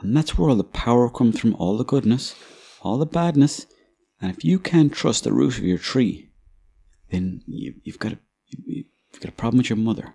and 0.00 0.16
that's 0.16 0.38
where 0.38 0.48
all 0.50 0.56
the 0.56 0.64
power 0.86 1.10
comes 1.10 1.40
from, 1.40 1.54
all 1.56 1.76
the 1.76 1.84
goodness, 1.84 2.34
all 2.80 2.98
the 2.98 3.06
badness. 3.06 3.66
And 4.20 4.30
if 4.30 4.44
you 4.44 4.58
can't 4.58 4.92
trust 4.92 5.24
the 5.24 5.32
root 5.32 5.58
of 5.58 5.64
your 5.64 5.78
tree, 5.78 6.30
then 7.10 7.42
you, 7.46 7.74
you've 7.84 7.98
got 7.98 8.12
a 8.12 8.18
you've 8.48 9.20
got 9.20 9.32
a 9.34 9.40
problem 9.40 9.58
with 9.58 9.70
your 9.70 9.76
mother. 9.88 10.14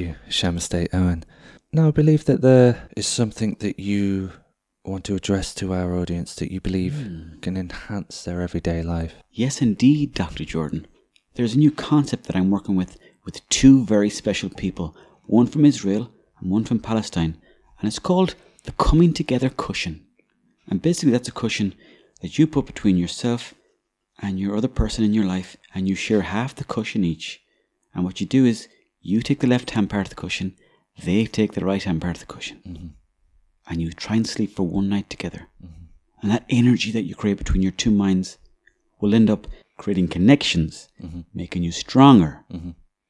You, 0.00 0.16
Shamastay 0.30 0.88
Owen. 0.94 1.24
Now, 1.74 1.88
I 1.88 1.90
believe 1.90 2.24
that 2.24 2.40
there 2.40 2.88
is 2.96 3.06
something 3.06 3.58
that 3.60 3.78
you 3.78 4.32
want 4.82 5.04
to 5.04 5.14
address 5.14 5.52
to 5.56 5.74
our 5.74 5.94
audience 5.94 6.34
that 6.36 6.50
you 6.50 6.58
believe 6.58 6.94
hmm. 6.94 7.38
can 7.40 7.54
enhance 7.58 8.24
their 8.24 8.40
everyday 8.40 8.82
life. 8.82 9.12
Yes, 9.30 9.60
indeed, 9.60 10.14
Dr. 10.14 10.46
Jordan. 10.46 10.86
There's 11.34 11.54
a 11.54 11.58
new 11.58 11.70
concept 11.70 12.24
that 12.24 12.34
I'm 12.34 12.50
working 12.50 12.76
with 12.76 12.96
with 13.26 13.46
two 13.50 13.84
very 13.84 14.08
special 14.08 14.48
people, 14.48 14.96
one 15.26 15.46
from 15.46 15.66
Israel 15.66 16.10
and 16.38 16.50
one 16.50 16.64
from 16.64 16.78
Palestine, 16.78 17.36
and 17.78 17.86
it's 17.86 17.98
called 17.98 18.36
the 18.64 18.72
Coming 18.72 19.12
Together 19.12 19.50
Cushion. 19.50 20.06
And 20.66 20.80
basically, 20.80 21.12
that's 21.12 21.28
a 21.28 21.32
cushion 21.42 21.74
that 22.22 22.38
you 22.38 22.46
put 22.46 22.64
between 22.64 22.96
yourself 22.96 23.52
and 24.22 24.40
your 24.40 24.56
other 24.56 24.68
person 24.68 25.04
in 25.04 25.12
your 25.12 25.26
life, 25.26 25.58
and 25.74 25.86
you 25.86 25.94
share 25.94 26.22
half 26.22 26.54
the 26.54 26.64
cushion 26.64 27.04
each. 27.04 27.42
And 27.94 28.02
what 28.02 28.18
you 28.18 28.26
do 28.26 28.46
is 28.46 28.66
you 29.00 29.22
take 29.22 29.40
the 29.40 29.46
left 29.46 29.70
hand 29.70 29.90
part 29.90 30.06
of 30.06 30.10
the 30.10 30.16
cushion, 30.16 30.56
they 31.02 31.24
take 31.26 31.52
the 31.52 31.64
right 31.64 31.82
hand 31.82 32.00
part 32.00 32.16
of 32.16 32.20
the 32.20 32.32
cushion, 32.34 32.60
mm-hmm. 32.66 32.86
and 33.68 33.80
you 33.80 33.92
try 33.92 34.16
and 34.16 34.26
sleep 34.26 34.54
for 34.54 34.66
one 34.66 34.88
night 34.88 35.08
together. 35.08 35.48
Mm-hmm. 35.64 35.84
And 36.22 36.30
that 36.30 36.44
energy 36.50 36.92
that 36.92 37.04
you 37.04 37.14
create 37.14 37.38
between 37.38 37.62
your 37.62 37.72
two 37.72 37.90
minds 37.90 38.38
will 39.00 39.14
end 39.14 39.30
up 39.30 39.46
creating 39.78 40.08
connections, 40.08 40.88
mm-hmm. 41.02 41.20
making 41.32 41.62
you 41.62 41.72
stronger, 41.72 42.44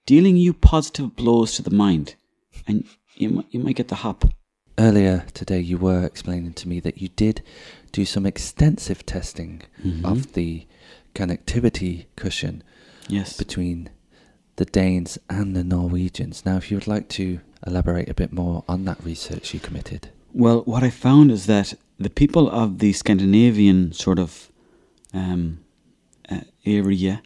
dealing 0.06 0.36
you 0.36 0.52
positive 0.52 1.16
blows 1.16 1.54
to 1.54 1.62
the 1.62 1.70
mind, 1.70 2.14
and 2.68 2.84
you 3.16 3.28
might, 3.30 3.46
you 3.50 3.60
might 3.60 3.76
get 3.76 3.88
the 3.88 3.96
hop. 3.96 4.24
Earlier 4.78 5.26
today, 5.34 5.60
you 5.60 5.76
were 5.76 6.04
explaining 6.06 6.52
to 6.54 6.68
me 6.68 6.78
that 6.80 6.98
you 7.02 7.08
did 7.08 7.42
do 7.92 8.04
some 8.04 8.24
extensive 8.24 9.04
testing 9.04 9.62
of 10.04 10.32
the 10.34 10.66
connectivity 11.14 12.06
cushion 12.16 12.62
Yes. 13.08 13.36
between 13.36 13.90
the 14.60 14.66
Danes 14.66 15.18
and 15.30 15.56
the 15.56 15.64
Norwegians. 15.64 16.44
Now, 16.44 16.58
if 16.58 16.70
you 16.70 16.76
would 16.76 16.86
like 16.86 17.08
to 17.20 17.40
elaborate 17.66 18.10
a 18.10 18.14
bit 18.22 18.30
more 18.30 18.62
on 18.68 18.84
that 18.84 19.02
research 19.02 19.54
you 19.54 19.58
committed. 19.58 20.10
Well, 20.34 20.60
what 20.72 20.82
I 20.82 20.90
found 20.90 21.30
is 21.30 21.46
that 21.46 21.72
the 21.98 22.10
people 22.10 22.46
of 22.50 22.78
the 22.78 22.92
Scandinavian 22.92 23.94
sort 23.94 24.18
of 24.18 24.50
um, 25.14 25.60
uh, 26.30 26.40
area, 26.66 27.22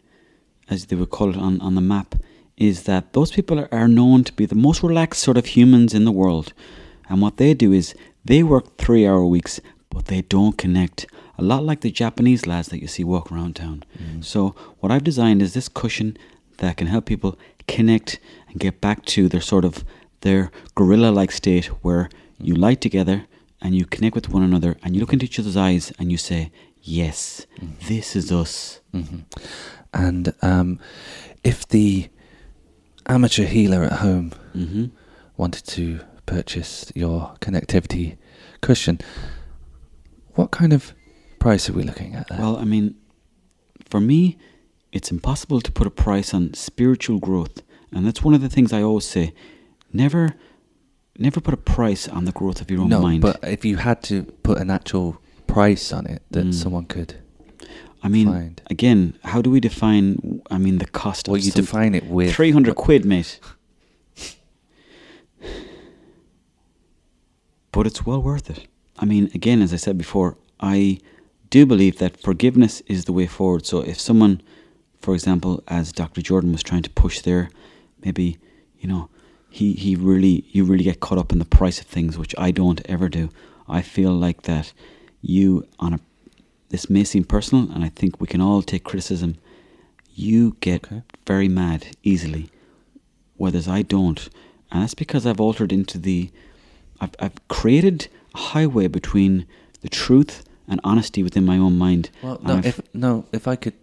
as 0.69 0.85
they 0.85 0.95
would 0.95 1.09
call 1.09 1.31
it 1.31 1.35
on, 1.35 1.59
on 1.59 1.75
the 1.75 1.81
map, 1.81 2.15
is 2.55 2.83
that 2.83 3.11
those 3.11 3.33
people 3.33 3.59
are, 3.59 3.67
are 3.69 3.89
known 3.89 4.23
to 4.23 4.31
be 4.31 4.45
the 4.45 4.55
most 4.55 4.81
relaxed 4.81 5.21
sort 5.21 5.35
of 5.37 5.45
humans 5.57 5.93
in 5.93 6.05
the 6.05 6.13
world. 6.13 6.53
And 7.09 7.21
what 7.21 7.35
they 7.35 7.53
do 7.53 7.73
is 7.73 7.93
they 8.23 8.43
work 8.43 8.77
three 8.77 9.05
hour 9.05 9.25
weeks, 9.25 9.59
but 9.89 10.05
they 10.05 10.21
don't 10.21 10.57
connect. 10.57 11.05
A 11.37 11.43
lot 11.43 11.65
like 11.65 11.81
the 11.81 11.91
Japanese 11.91 12.47
lads 12.47 12.69
that 12.69 12.81
you 12.81 12.87
see 12.87 13.03
walk 13.03 13.29
around 13.29 13.57
town. 13.57 13.83
So, 14.21 14.55
what 14.79 14.89
I've 14.89 15.03
designed 15.03 15.41
is 15.41 15.53
this 15.53 15.67
cushion 15.67 16.17
that 16.57 16.77
can 16.77 16.87
help 16.87 17.05
people 17.05 17.37
connect 17.67 18.19
and 18.49 18.59
get 18.59 18.81
back 18.81 19.03
to 19.05 19.27
their 19.27 19.41
sort 19.41 19.65
of 19.65 19.83
their 20.21 20.51
gorilla 20.75 21.09
like 21.11 21.31
state 21.31 21.65
where 21.83 22.09
you 22.39 22.55
lie 22.55 22.75
together 22.75 23.25
and 23.61 23.75
you 23.75 23.85
connect 23.85 24.15
with 24.15 24.29
one 24.29 24.43
another 24.43 24.75
and 24.83 24.93
you 24.95 24.99
look 25.01 25.13
into 25.13 25.25
each 25.25 25.39
other's 25.39 25.57
eyes 25.57 25.91
and 25.99 26.11
you 26.11 26.17
say, 26.17 26.51
Yes, 26.81 27.47
this 27.87 28.15
is 28.15 28.31
us. 28.31 28.79
hmm 28.91 29.19
And 29.93 30.33
um, 30.41 30.79
if 31.43 31.67
the 31.67 32.09
amateur 33.07 33.45
healer 33.45 33.83
at 33.83 33.93
home 33.99 34.31
hmm 34.53 34.85
wanted 35.37 35.65
to 35.65 35.99
purchase 36.25 36.91
your 36.95 37.35
connectivity 37.41 38.17
cushion, 38.61 38.99
what 40.35 40.51
kind 40.51 40.73
of 40.73 40.93
price 41.39 41.69
are 41.69 41.73
we 41.73 41.83
looking 41.83 42.15
at 42.15 42.27
there? 42.27 42.39
Well, 42.39 42.57
I 42.57 42.65
mean, 42.65 42.95
for 43.89 43.99
me, 43.99 44.37
it's 44.95 45.11
impossible 45.11 45.59
to 45.61 45.71
put 45.71 45.85
a 45.85 45.95
price 46.05 46.33
on 46.33 46.53
spiritual 46.53 47.19
growth. 47.19 47.61
And 47.91 48.05
that's 48.05 48.23
one 48.23 48.33
of 48.33 48.41
the 48.41 48.49
things 48.55 48.71
I 48.73 48.81
always 48.81 49.05
say. 49.05 49.33
never, 50.05 50.23
never 51.17 51.39
put 51.39 51.53
a 51.53 51.63
price 51.77 52.03
on 52.17 52.25
the 52.25 52.31
growth 52.39 52.59
of 52.61 52.69
your 52.71 52.81
own 52.81 52.89
no, 52.89 53.01
mind. 53.01 53.21
but 53.21 53.37
if 53.43 53.63
you 53.63 53.77
had 53.77 54.01
to 54.03 54.23
put 54.47 54.57
an 54.57 54.69
actual 54.69 55.07
price 55.47 55.85
on 55.97 56.05
it 56.13 56.21
that 56.31 56.45
Mm. 56.47 56.53
someone 56.53 56.85
could, 56.85 57.11
I 58.03 58.07
mean, 58.15 58.27
find. 58.27 58.61
again, 58.75 59.01
how 59.31 59.39
do 59.41 59.49
we 59.55 59.59
define? 59.69 60.05
I 60.55 60.57
mean, 60.65 60.77
the 60.79 60.91
cost 61.03 61.27
well, 61.27 61.37
of 61.37 61.43
you 61.45 61.51
some- 61.51 61.61
define 61.63 61.93
it 61.99 62.05
with 62.15 62.33
three 62.35 62.51
hundred 62.51 62.75
quid, 62.75 63.05
mate. 63.05 63.39
But 67.71 67.87
it's 67.87 68.05
well 68.05 68.21
worth 68.21 68.49
it. 68.49 68.67
I 68.97 69.05
mean, 69.05 69.29
again, 69.33 69.61
as 69.61 69.71
I 69.73 69.77
said 69.77 69.97
before, 69.97 70.37
I 70.59 70.99
do 71.49 71.65
believe 71.65 71.97
that 71.99 72.19
forgiveness 72.27 72.81
is 72.87 73.05
the 73.05 73.13
way 73.13 73.27
forward. 73.27 73.65
So 73.65 73.79
if 73.81 73.99
someone, 73.99 74.41
for 75.05 75.13
example, 75.13 75.63
as 75.67 75.91
Dr. 75.91 76.21
Jordan 76.21 76.51
was 76.51 76.63
trying 76.63 76.81
to 76.81 76.89
push 76.89 77.21
there, 77.21 77.49
maybe, 78.03 78.37
you 78.79 78.87
know, 78.89 79.07
he, 79.49 79.73
he 79.73 79.95
really 79.95 80.43
you 80.49 80.65
really 80.65 80.83
get 80.83 80.99
caught 80.99 81.19
up 81.19 81.31
in 81.31 81.37
the 81.39 81.45
price 81.59 81.79
of 81.79 81.85
things, 81.85 82.17
which 82.17 82.33
I 82.37 82.49
don't 82.51 82.81
ever 82.89 83.07
do. 83.07 83.29
I 83.69 83.81
feel 83.83 84.11
like 84.11 84.41
that 84.43 84.73
you 85.21 85.65
on 85.79 85.93
a 85.93 85.99
this 86.69 86.89
may 86.89 87.03
seem 87.03 87.23
personal 87.23 87.71
and 87.71 87.83
I 87.85 87.89
think 87.89 88.19
we 88.19 88.27
can 88.27 88.41
all 88.41 88.61
take 88.63 88.83
criticism. 88.83 89.35
You 90.15 90.57
get 90.59 90.83
Okay. 90.85 91.03
very 91.27 91.47
mad 91.47 91.95
easily, 92.03 92.49
whereas 93.37 93.67
I 93.67 93.81
don't. 93.83 94.27
And 94.71 94.81
that's 94.81 94.95
because 94.95 95.25
I've 95.27 95.39
altered 95.39 95.71
into 95.71 95.97
the 95.99 96.31
I've, 96.99 97.15
I've 97.19 97.47
created 97.47 98.07
a 98.33 98.37
highway 98.53 98.87
between 98.87 99.45
the 99.81 99.89
truth 99.89 100.43
and 100.67 100.79
honesty 100.83 101.21
within 101.21 101.45
my 101.45 101.57
own 101.59 101.77
mind. 101.77 102.09
Well, 102.23 102.39
no, 102.43 102.55
I've- 102.57 102.67
if 102.69 102.81
no, 102.93 103.25
if 103.31 103.47
I 103.47 103.55
could 103.55 103.73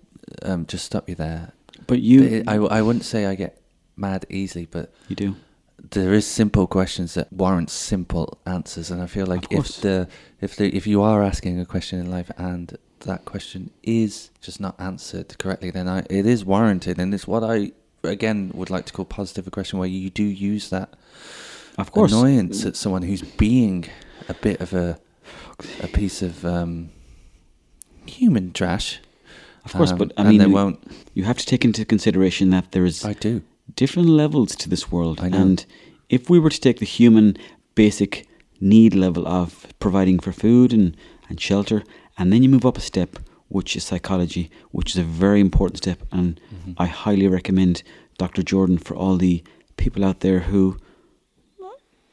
um, 0.42 0.66
just 0.66 0.84
stop 0.84 1.08
you 1.08 1.14
there. 1.14 1.52
but 1.86 2.00
you 2.00 2.42
I, 2.46 2.56
I 2.56 2.82
wouldn't 2.82 3.04
say 3.04 3.26
I 3.26 3.34
get 3.34 3.60
mad 3.96 4.24
easily, 4.30 4.66
but 4.66 4.92
you 5.08 5.16
do. 5.16 5.36
there 5.90 6.12
is 6.14 6.26
simple 6.26 6.66
questions 6.66 7.14
that 7.14 7.32
warrant 7.32 7.70
simple 7.70 8.38
answers, 8.46 8.90
and 8.90 9.02
I 9.02 9.06
feel 9.06 9.26
like 9.26 9.46
if 9.50 9.80
the 9.80 10.08
if 10.40 10.56
the 10.56 10.74
if 10.76 10.86
you 10.86 11.02
are 11.02 11.22
asking 11.22 11.60
a 11.60 11.66
question 11.66 11.98
in 12.00 12.10
life 12.10 12.30
and 12.36 12.76
that 13.00 13.24
question 13.24 13.70
is 13.82 14.30
just 14.40 14.60
not 14.60 14.74
answered 14.78 15.36
correctly, 15.38 15.70
then 15.70 15.88
I, 15.88 16.00
it 16.08 16.24
is 16.26 16.44
warranted, 16.44 16.98
and 16.98 17.12
it's 17.14 17.26
what 17.26 17.42
I 17.42 17.72
again 18.04 18.50
would 18.54 18.70
like 18.70 18.86
to 18.86 18.92
call 18.92 19.04
positive 19.04 19.46
aggression, 19.46 19.78
where 19.78 19.88
you 19.88 20.10
do 20.10 20.24
use 20.24 20.70
that 20.70 20.94
Of 21.78 21.90
course. 21.92 22.12
annoyance 22.12 22.64
at 22.64 22.76
someone 22.76 23.02
who's 23.02 23.22
being 23.22 23.86
a 24.28 24.34
bit 24.34 24.60
of 24.60 24.72
a 24.72 24.98
a 25.82 25.88
piece 25.88 26.22
of 26.22 26.44
um, 26.44 26.90
human 28.06 28.52
trash. 28.52 29.00
Of 29.64 29.72
course, 29.72 29.92
Um, 29.92 29.98
but 29.98 30.12
I 30.16 30.22
mean, 30.24 30.38
they 30.38 30.46
you- 30.46 30.52
won't. 30.54 30.78
You 31.14 31.24
have 31.24 31.38
to 31.38 31.46
take 31.46 31.64
into 31.64 31.84
consideration 31.84 32.50
that 32.50 32.72
there 32.72 32.84
is 32.84 33.04
I 33.04 33.12
do. 33.14 33.42
different 33.76 34.08
levels 34.08 34.56
to 34.56 34.68
this 34.68 34.90
world. 34.90 35.20
And 35.20 35.64
if 36.08 36.28
we 36.30 36.38
were 36.38 36.50
to 36.50 36.60
take 36.60 36.78
the 36.78 36.86
human 36.86 37.36
basic 37.74 38.26
need 38.60 38.94
level 38.94 39.26
of 39.26 39.66
providing 39.78 40.18
for 40.20 40.32
food 40.32 40.72
and, 40.72 40.96
and 41.28 41.40
shelter, 41.40 41.82
and 42.18 42.32
then 42.32 42.42
you 42.42 42.48
move 42.48 42.66
up 42.66 42.76
a 42.78 42.80
step, 42.80 43.18
which 43.48 43.76
is 43.76 43.84
psychology, 43.84 44.50
which 44.72 44.90
is 44.90 44.98
a 44.98 45.04
very 45.04 45.40
important 45.40 45.78
step. 45.78 45.98
And 46.10 46.40
Mm-hmm. 46.54 46.72
I 46.84 46.86
highly 46.86 47.28
recommend 47.28 47.82
Dr. 48.18 48.42
Jordan 48.42 48.78
for 48.78 48.94
all 48.96 49.16
the 49.16 49.42
people 49.76 50.04
out 50.04 50.20
there 50.20 50.40
who 50.50 50.76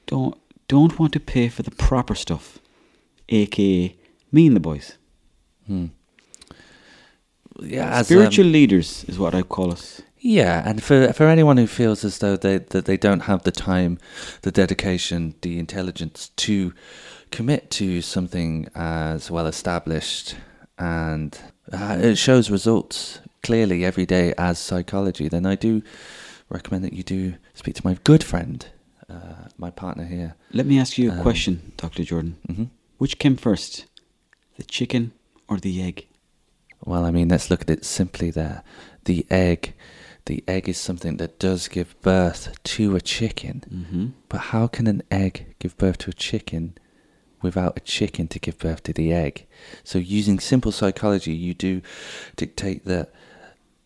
don't 0.05 0.35
don't 0.67 0.99
want 0.99 1.13
to 1.13 1.19
pay 1.19 1.49
for 1.49 1.63
the 1.63 1.71
proper 1.71 2.15
stuff, 2.15 2.59
aka 3.29 3.95
me 4.31 4.47
and 4.47 4.55
the 4.55 4.59
boys. 4.59 4.97
Hmm. 5.67 5.87
Yeah, 7.63 7.99
as, 7.99 8.07
Spiritual 8.07 8.45
um, 8.45 8.51
leaders 8.51 9.03
is 9.07 9.17
what 9.17 9.33
I 9.35 9.41
call 9.41 9.71
us. 9.71 10.01
Yeah, 10.21 10.63
and 10.69 10.83
for 10.83 11.13
for 11.13 11.27
anyone 11.27 11.57
who 11.57 11.67
feels 11.67 12.03
as 12.05 12.17
though 12.17 12.35
they 12.35 12.57
that 12.59 12.85
they 12.85 12.97
don't 12.97 13.21
have 13.21 13.43
the 13.43 13.51
time, 13.51 13.97
the 14.41 14.51
dedication, 14.51 15.35
the 15.41 15.57
intelligence 15.59 16.29
to 16.37 16.73
commit 17.31 17.69
to 17.71 18.01
something 18.01 18.67
as 18.75 19.31
well 19.31 19.47
established 19.47 20.35
and 20.77 21.37
uh, 21.71 21.97
it 22.01 22.17
shows 22.17 22.49
results 22.49 23.19
clearly 23.43 23.85
every 23.85 24.05
day 24.05 24.33
as 24.37 24.57
psychology, 24.59 25.27
then 25.29 25.45
I 25.45 25.55
do 25.55 25.81
recommend 26.49 26.83
that 26.83 26.93
you 26.93 27.03
do 27.03 27.35
speak 27.53 27.75
to 27.75 27.85
my 27.85 27.97
good 28.03 28.23
friend, 28.23 28.65
uh, 29.09 29.47
my 29.57 29.69
partner 29.69 30.05
here. 30.05 30.35
Let 30.51 30.65
me 30.65 30.79
ask 30.79 30.97
you 30.97 31.11
a 31.11 31.13
Um, 31.13 31.21
question, 31.21 31.71
Dr. 31.77 32.03
Jordan. 32.03 32.37
hmm 32.47 32.63
Which 32.97 33.19
came 33.19 33.35
first, 33.37 33.85
the 34.57 34.63
chicken 34.63 35.11
or 35.47 35.57
the 35.59 35.81
egg? 35.83 36.07
Well, 36.85 37.05
I 37.05 37.11
mean, 37.11 37.29
let's 37.29 37.49
look 37.49 37.61
at 37.61 37.69
it 37.69 37.85
simply 37.85 38.31
there. 38.31 38.63
The 39.05 39.25
egg, 39.29 39.73
the 40.25 40.43
egg 40.47 40.69
is 40.69 40.77
something 40.77 41.17
that 41.17 41.39
does 41.39 41.67
give 41.67 41.99
birth 42.01 42.57
to 42.63 42.95
a 42.95 43.01
chicken. 43.01 43.63
Mm-hmm. 43.71 44.05
But 44.29 44.37
how 44.37 44.67
can 44.67 44.87
an 44.87 45.03
egg 45.11 45.55
give 45.59 45.77
birth 45.77 45.97
to 45.99 46.11
a 46.11 46.13
chicken 46.13 46.77
without 47.41 47.77
a 47.77 47.81
chicken 47.81 48.27
to 48.29 48.39
give 48.39 48.57
birth 48.57 48.83
to 48.83 48.93
the 48.93 49.11
egg? 49.13 49.45
So, 49.83 49.99
using 49.99 50.39
simple 50.39 50.71
psychology, 50.71 51.33
you 51.33 51.53
do 51.53 51.81
dictate 52.35 52.85
that 52.85 53.11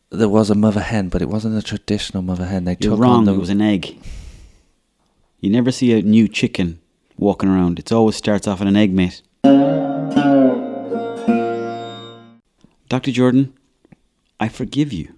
there 0.10 0.29
was 0.29 0.49
a 0.49 0.56
mother 0.56 0.82
hen, 0.82 1.10
but 1.10 1.21
it 1.21 1.29
wasn't 1.29 1.58
a 1.58 1.62
traditional 1.62 2.21
mother 2.21 2.45
hen. 2.45 2.65
They 2.65 2.77
You're 2.79 2.91
took 2.91 2.99
wrong. 2.99 3.19
on 3.19 3.25
the 3.25 3.34
It 3.34 3.39
was 3.39 3.49
an 3.49 3.62
egg. 3.62 3.97
You 5.39 5.49
never 5.49 5.71
see 5.71 5.91
a 5.93 6.01
new 6.01 6.27
chicken 6.27 6.79
walking 7.17 7.49
around. 7.49 7.79
It 7.79 7.91
always 7.91 8.15
starts 8.15 8.47
off 8.47 8.62
in 8.62 8.67
an 8.67 8.75
egg, 8.75 8.93
mate. 8.93 9.21
Dr. 12.93 13.12
Jordan, 13.12 13.51
I 14.39 14.47
forgive 14.49 14.93
you. 14.93 15.15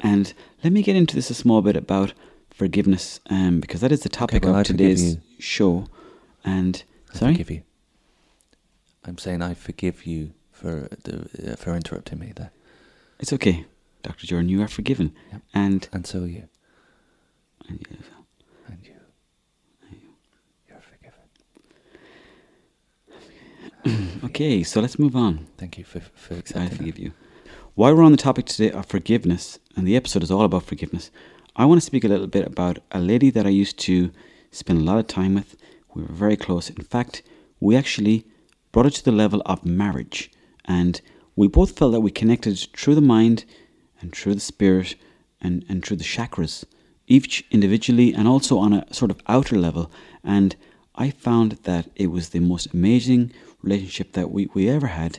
And 0.00 0.32
let 0.64 0.72
me 0.72 0.82
get 0.82 0.96
into 0.96 1.14
this 1.14 1.28
a 1.28 1.34
small 1.34 1.60
bit 1.60 1.76
about 1.76 2.14
forgiveness, 2.50 3.20
um, 3.28 3.60
because 3.60 3.82
that 3.82 3.92
is 3.92 4.00
the 4.00 4.08
topic 4.08 4.42
Okay, 4.42 4.48
of 4.48 4.56
I 4.56 4.62
today's 4.62 5.18
show. 5.38 5.86
And 6.46 6.82
I 7.12 7.18
sorry, 7.18 7.34
forgive 7.34 7.50
you. 7.50 7.62
I'm 9.04 9.18
saying 9.18 9.42
I 9.42 9.52
forgive 9.52 10.06
you 10.06 10.32
for 10.50 10.88
the, 11.04 11.52
uh, 11.52 11.56
for 11.56 11.76
interrupting 11.76 12.20
me 12.20 12.32
there, 12.34 12.52
it's 13.18 13.34
okay, 13.34 13.66
Dr. 14.02 14.26
Jordan. 14.26 14.48
You 14.48 14.62
are 14.62 14.68
forgiven. 14.68 15.12
Yep. 15.30 15.42
And 15.52 15.88
and 15.92 16.06
so 16.06 16.22
are 16.22 16.26
you, 16.26 16.48
and 17.68 17.80
you- 17.90 17.98
and 18.66 18.78
you, 18.82 18.94
you're 20.70 20.80
forgiven. 20.80 21.28
Okay, 24.24 24.62
so 24.62 24.80
let's 24.80 24.98
move 24.98 25.16
on. 25.16 25.46
Thank 25.56 25.78
you 25.78 25.84
for 25.84 26.00
for 26.00 26.34
I 26.34 26.38
accepting. 26.38 26.68
that. 26.68 26.76
forgive 26.76 26.98
you. 26.98 27.12
While 27.74 27.94
we're 27.94 28.02
on 28.02 28.12
the 28.12 28.18
topic 28.18 28.46
today 28.46 28.70
of 28.70 28.86
forgiveness, 28.86 29.58
and 29.76 29.86
the 29.86 29.96
episode 29.96 30.22
is 30.22 30.30
all 30.30 30.42
about 30.44 30.64
forgiveness, 30.64 31.10
I 31.56 31.64
want 31.64 31.80
to 31.80 31.86
speak 31.86 32.04
a 32.04 32.08
little 32.08 32.26
bit 32.26 32.46
about 32.46 32.78
a 32.90 33.00
lady 33.00 33.30
that 33.30 33.46
I 33.46 33.50
used 33.50 33.78
to 33.80 34.10
spend 34.50 34.80
a 34.80 34.84
lot 34.84 34.98
of 34.98 35.06
time 35.06 35.34
with. 35.34 35.56
We 35.94 36.02
were 36.02 36.12
very 36.12 36.36
close. 36.36 36.68
In 36.70 36.82
fact, 36.82 37.22
we 37.60 37.76
actually 37.76 38.26
brought 38.72 38.86
it 38.86 38.94
to 38.94 39.04
the 39.04 39.12
level 39.12 39.42
of 39.46 39.64
marriage. 39.64 40.30
And 40.64 41.00
we 41.36 41.48
both 41.48 41.76
felt 41.78 41.92
that 41.92 42.00
we 42.00 42.10
connected 42.10 42.58
through 42.76 42.94
the 42.94 43.00
mind 43.00 43.44
and 44.00 44.14
through 44.14 44.34
the 44.34 44.40
spirit 44.40 44.94
and, 45.40 45.64
and 45.68 45.84
through 45.84 45.96
the 45.96 46.04
chakras, 46.04 46.64
each 47.06 47.44
individually 47.50 48.12
and 48.14 48.28
also 48.28 48.58
on 48.58 48.72
a 48.72 48.92
sort 48.92 49.10
of 49.10 49.20
outer 49.26 49.56
level. 49.56 49.90
And 50.22 50.54
I 50.94 51.10
found 51.10 51.52
that 51.62 51.88
it 51.96 52.08
was 52.08 52.28
the 52.28 52.40
most 52.40 52.72
amazing 52.74 53.32
relationship 53.62 54.12
that 54.12 54.30
we, 54.30 54.48
we 54.54 54.68
ever 54.68 54.88
had. 54.88 55.18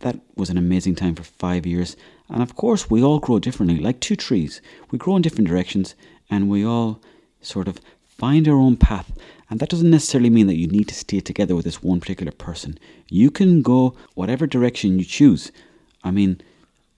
That 0.00 0.20
was 0.36 0.50
an 0.50 0.58
amazing 0.58 0.94
time 0.94 1.14
for 1.14 1.24
five 1.24 1.66
years. 1.66 1.96
And 2.28 2.42
of 2.42 2.54
course, 2.54 2.90
we 2.90 3.02
all 3.02 3.18
grow 3.18 3.38
differently, 3.38 3.78
like 3.78 4.00
two 4.00 4.16
trees. 4.16 4.60
We 4.90 4.98
grow 4.98 5.16
in 5.16 5.22
different 5.22 5.48
directions 5.48 5.94
and 6.30 6.48
we 6.48 6.64
all 6.64 7.00
sort 7.40 7.68
of 7.68 7.80
find 8.06 8.46
our 8.46 8.56
own 8.56 8.76
path. 8.76 9.12
And 9.50 9.60
that 9.60 9.70
doesn't 9.70 9.90
necessarily 9.90 10.30
mean 10.30 10.46
that 10.48 10.58
you 10.58 10.66
need 10.66 10.88
to 10.88 10.94
stay 10.94 11.20
together 11.20 11.54
with 11.54 11.64
this 11.64 11.82
one 11.82 12.00
particular 12.00 12.32
person. 12.32 12.78
You 13.08 13.30
can 13.30 13.62
go 13.62 13.94
whatever 14.14 14.46
direction 14.46 14.98
you 14.98 15.04
choose. 15.04 15.50
I 16.04 16.10
mean, 16.10 16.40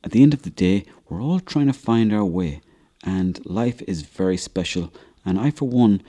at 0.03 0.11
the 0.11 0.22
end 0.22 0.35
of 0.35 0.42
the 0.42 0.50
day, 0.50 0.85
we're 1.09 1.22
all 1.22 1.40
trying 1.40 1.66
to 1.66 1.72
find 1.72 2.12
our 2.12 2.24
way. 2.24 2.61
And 3.05 3.44
life 3.46 3.83
is 3.83 4.03
very 4.03 4.37
special. 4.37 4.92
And 5.24 5.38
I, 5.38 5.50
for 5.50 5.68
one, 5.68 6.03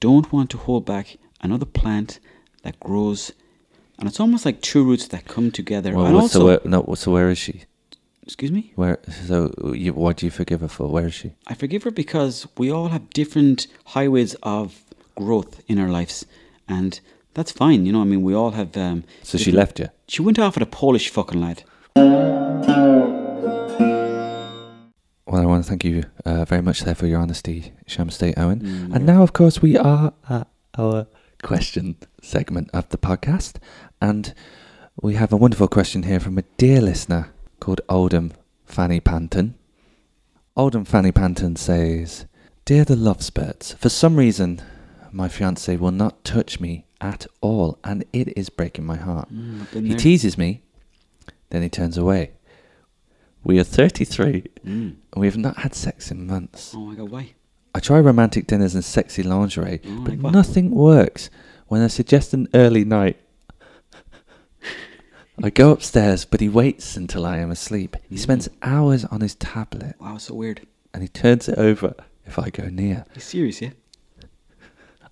don't 0.00 0.32
want 0.32 0.50
to 0.50 0.58
hold 0.58 0.86
back 0.86 1.18
another 1.40 1.66
plant 1.66 2.18
that 2.62 2.80
grows. 2.80 3.32
And 3.98 4.08
it's 4.08 4.20
almost 4.20 4.44
like 4.44 4.60
two 4.60 4.84
roots 4.84 5.08
that 5.08 5.26
come 5.26 5.50
together. 5.50 5.92
Well, 5.94 6.06
and 6.06 6.16
also, 6.16 6.38
so 6.38 6.46
where, 6.46 6.60
no, 6.64 6.94
so 6.94 7.12
where 7.12 7.30
is 7.30 7.38
she? 7.38 7.64
excuse 8.22 8.52
me? 8.52 8.72
Where? 8.76 8.98
So, 9.26 9.52
you, 9.74 9.94
what 9.94 10.18
do 10.18 10.26
you 10.26 10.30
forgive 10.30 10.60
her 10.60 10.68
for? 10.68 10.86
Where 10.88 11.06
is 11.06 11.14
she? 11.14 11.32
I 11.46 11.54
forgive 11.54 11.82
her 11.84 11.90
because 11.90 12.46
we 12.58 12.70
all 12.70 12.88
have 12.88 13.08
different 13.10 13.66
highways 13.86 14.34
of 14.42 14.84
growth 15.16 15.62
in 15.66 15.78
our 15.78 15.88
lives, 15.88 16.26
and 16.68 17.00
that's 17.34 17.50
fine. 17.50 17.86
You 17.86 17.92
know, 17.92 18.02
I 18.02 18.04
mean, 18.04 18.22
we 18.22 18.34
all 18.34 18.52
have. 18.52 18.76
Um, 18.76 19.04
So 19.22 19.38
she 19.38 19.50
left 19.50 19.80
you. 19.80 19.88
She 20.06 20.22
went 20.22 20.38
off 20.38 20.54
with 20.54 20.62
a 20.62 20.70
Polish 20.70 21.08
fucking 21.08 21.40
lad. 21.40 21.64
Well, 25.26 25.42
I 25.42 25.46
want 25.46 25.64
to 25.64 25.68
thank 25.68 25.84
you 25.84 26.04
uh, 26.24 26.44
very 26.44 26.62
much 26.62 26.82
there 26.82 26.94
for 26.94 27.06
your 27.06 27.20
honesty, 27.20 27.72
Shamastay 27.86 28.34
Owen. 28.38 28.60
Mm, 28.60 28.94
And 28.94 29.06
now, 29.06 29.22
of 29.22 29.32
course, 29.32 29.60
we 29.60 29.76
are 29.76 30.12
at 30.28 30.46
our 30.78 31.06
question 31.42 31.96
segment 32.22 32.70
of 32.72 32.88
the 32.88 32.98
podcast. 32.98 33.56
And 34.00 34.32
we 35.00 35.14
have 35.14 35.32
a 35.32 35.36
wonderful 35.36 35.68
question 35.68 36.04
here 36.04 36.20
from 36.20 36.38
a 36.38 36.42
dear 36.56 36.80
listener 36.80 37.32
called 37.60 37.80
Oldham 37.88 38.32
Fanny 38.64 39.00
Panton. 39.00 39.54
Oldham 40.56 40.84
Fanny 40.84 41.12
Panton 41.12 41.56
says, 41.56 42.26
Dear 42.64 42.84
the 42.84 42.96
Lovesperts, 42.96 43.74
for 43.76 43.88
some 43.88 44.16
reason, 44.16 44.60
my 45.12 45.28
fiance 45.28 45.74
will 45.76 45.90
not 45.90 46.24
touch 46.24 46.60
me 46.60 46.84
at 47.00 47.26
all, 47.40 47.78
and 47.84 48.04
it 48.12 48.36
is 48.36 48.50
breaking 48.50 48.84
my 48.84 48.96
heart. 48.96 49.32
Mm, 49.32 49.66
He 49.72 49.88
there. 49.90 49.98
teases 49.98 50.36
me, 50.36 50.62
then 51.50 51.62
he 51.62 51.68
turns 51.68 51.96
away. 51.96 52.32
We 53.44 53.58
are 53.60 53.64
33, 53.64 54.42
Mm. 54.66 54.66
and 54.66 54.96
we 55.16 55.26
have 55.28 55.36
not 55.36 55.58
had 55.58 55.74
sex 55.74 56.10
in 56.10 56.26
months. 56.26 56.72
Oh 56.76 56.80
my 56.80 56.94
god, 56.96 57.08
why? 57.10 57.34
I 57.74 57.78
try 57.80 58.00
romantic 58.00 58.46
dinners 58.48 58.74
and 58.74 58.84
sexy 58.84 59.22
lingerie, 59.22 59.80
Oh, 59.86 60.00
but 60.04 60.20
nothing 60.32 60.70
works. 60.72 61.30
When 61.68 61.80
I 61.82 61.86
suggest 61.86 62.34
an 62.34 62.48
early 62.52 62.84
night, 62.84 63.16
I 65.42 65.50
go 65.50 65.70
upstairs, 65.70 66.24
but 66.24 66.40
he 66.40 66.48
waits 66.48 66.96
until 66.96 67.24
I 67.24 67.38
am 67.38 67.50
asleep. 67.50 67.96
He 68.08 68.16
Mm. 68.16 68.20
spends 68.20 68.48
hours 68.62 69.04
on 69.04 69.20
his 69.20 69.34
tablet, 69.36 69.94
Wow, 70.00 70.18
so 70.18 70.34
weird. 70.34 70.66
and 70.92 71.02
he 71.02 71.08
turns 71.08 71.48
it 71.48 71.58
over 71.58 71.94
if 72.26 72.38
I 72.38 72.50
go 72.50 72.68
near. 72.68 73.04
He's 73.14 73.24
serious, 73.24 73.62
yeah? 73.62 73.70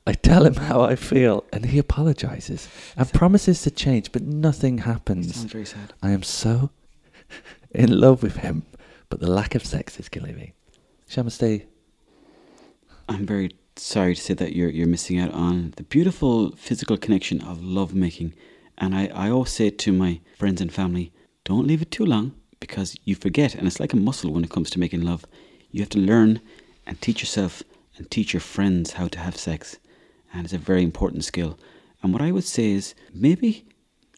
I 0.06 0.12
tell 0.12 0.44
him 0.46 0.54
how 0.54 0.80
I 0.82 0.94
feel, 0.96 1.44
and 1.52 1.66
he 1.66 1.78
apologizes 1.78 2.68
and 2.96 3.12
promises 3.12 3.62
to 3.62 3.70
change, 3.70 4.12
but 4.12 4.22
nothing 4.22 4.78
happens. 4.78 5.34
Sounds 5.34 5.52
very 5.52 5.66
sad. 5.66 5.92
I 6.02 6.10
am 6.10 6.22
so 6.22 6.70
in 7.70 7.98
love 8.00 8.22
with 8.22 8.36
him, 8.38 8.62
but 9.08 9.20
the 9.20 9.30
lack 9.30 9.54
of 9.54 9.64
sex 9.64 9.98
is 9.98 10.08
killing 10.08 10.36
me. 10.36 10.52
Shall 11.08 11.26
I 11.26 11.30
stay? 11.30 11.66
I'm 13.08 13.26
very 13.26 13.50
sorry 13.76 14.14
to 14.14 14.20
say 14.20 14.34
that 14.34 14.54
you're 14.56 14.70
you're 14.70 14.86
missing 14.88 15.18
out 15.18 15.32
on 15.32 15.72
the 15.76 15.82
beautiful 15.84 16.50
physical 16.56 16.96
connection 16.96 17.40
of 17.42 17.62
love 17.62 17.94
making. 17.94 18.32
And 18.78 18.94
I, 18.94 19.06
I 19.06 19.30
always 19.30 19.52
say 19.52 19.70
to 19.70 19.92
my 19.92 20.20
friends 20.36 20.60
and 20.60 20.72
family, 20.72 21.12
don't 21.44 21.66
leave 21.66 21.82
it 21.82 21.90
too 21.90 22.04
long 22.04 22.34
because 22.60 22.96
you 23.04 23.14
forget 23.14 23.54
and 23.54 23.66
it's 23.66 23.80
like 23.80 23.92
a 23.92 23.96
muscle 23.96 24.32
when 24.32 24.44
it 24.44 24.50
comes 24.50 24.70
to 24.70 24.80
making 24.80 25.02
love. 25.02 25.24
You 25.70 25.80
have 25.80 25.90
to 25.90 25.98
learn 25.98 26.40
and 26.86 27.00
teach 27.00 27.20
yourself 27.20 27.62
and 27.96 28.10
teach 28.10 28.32
your 28.32 28.40
friends 28.40 28.92
how 28.92 29.08
to 29.08 29.18
have 29.18 29.36
sex. 29.36 29.78
And 30.32 30.44
it's 30.44 30.52
a 30.52 30.58
very 30.58 30.82
important 30.82 31.24
skill. 31.24 31.58
And 32.02 32.12
what 32.12 32.22
I 32.22 32.32
would 32.32 32.44
say 32.44 32.70
is 32.70 32.94
maybe, 33.12 33.66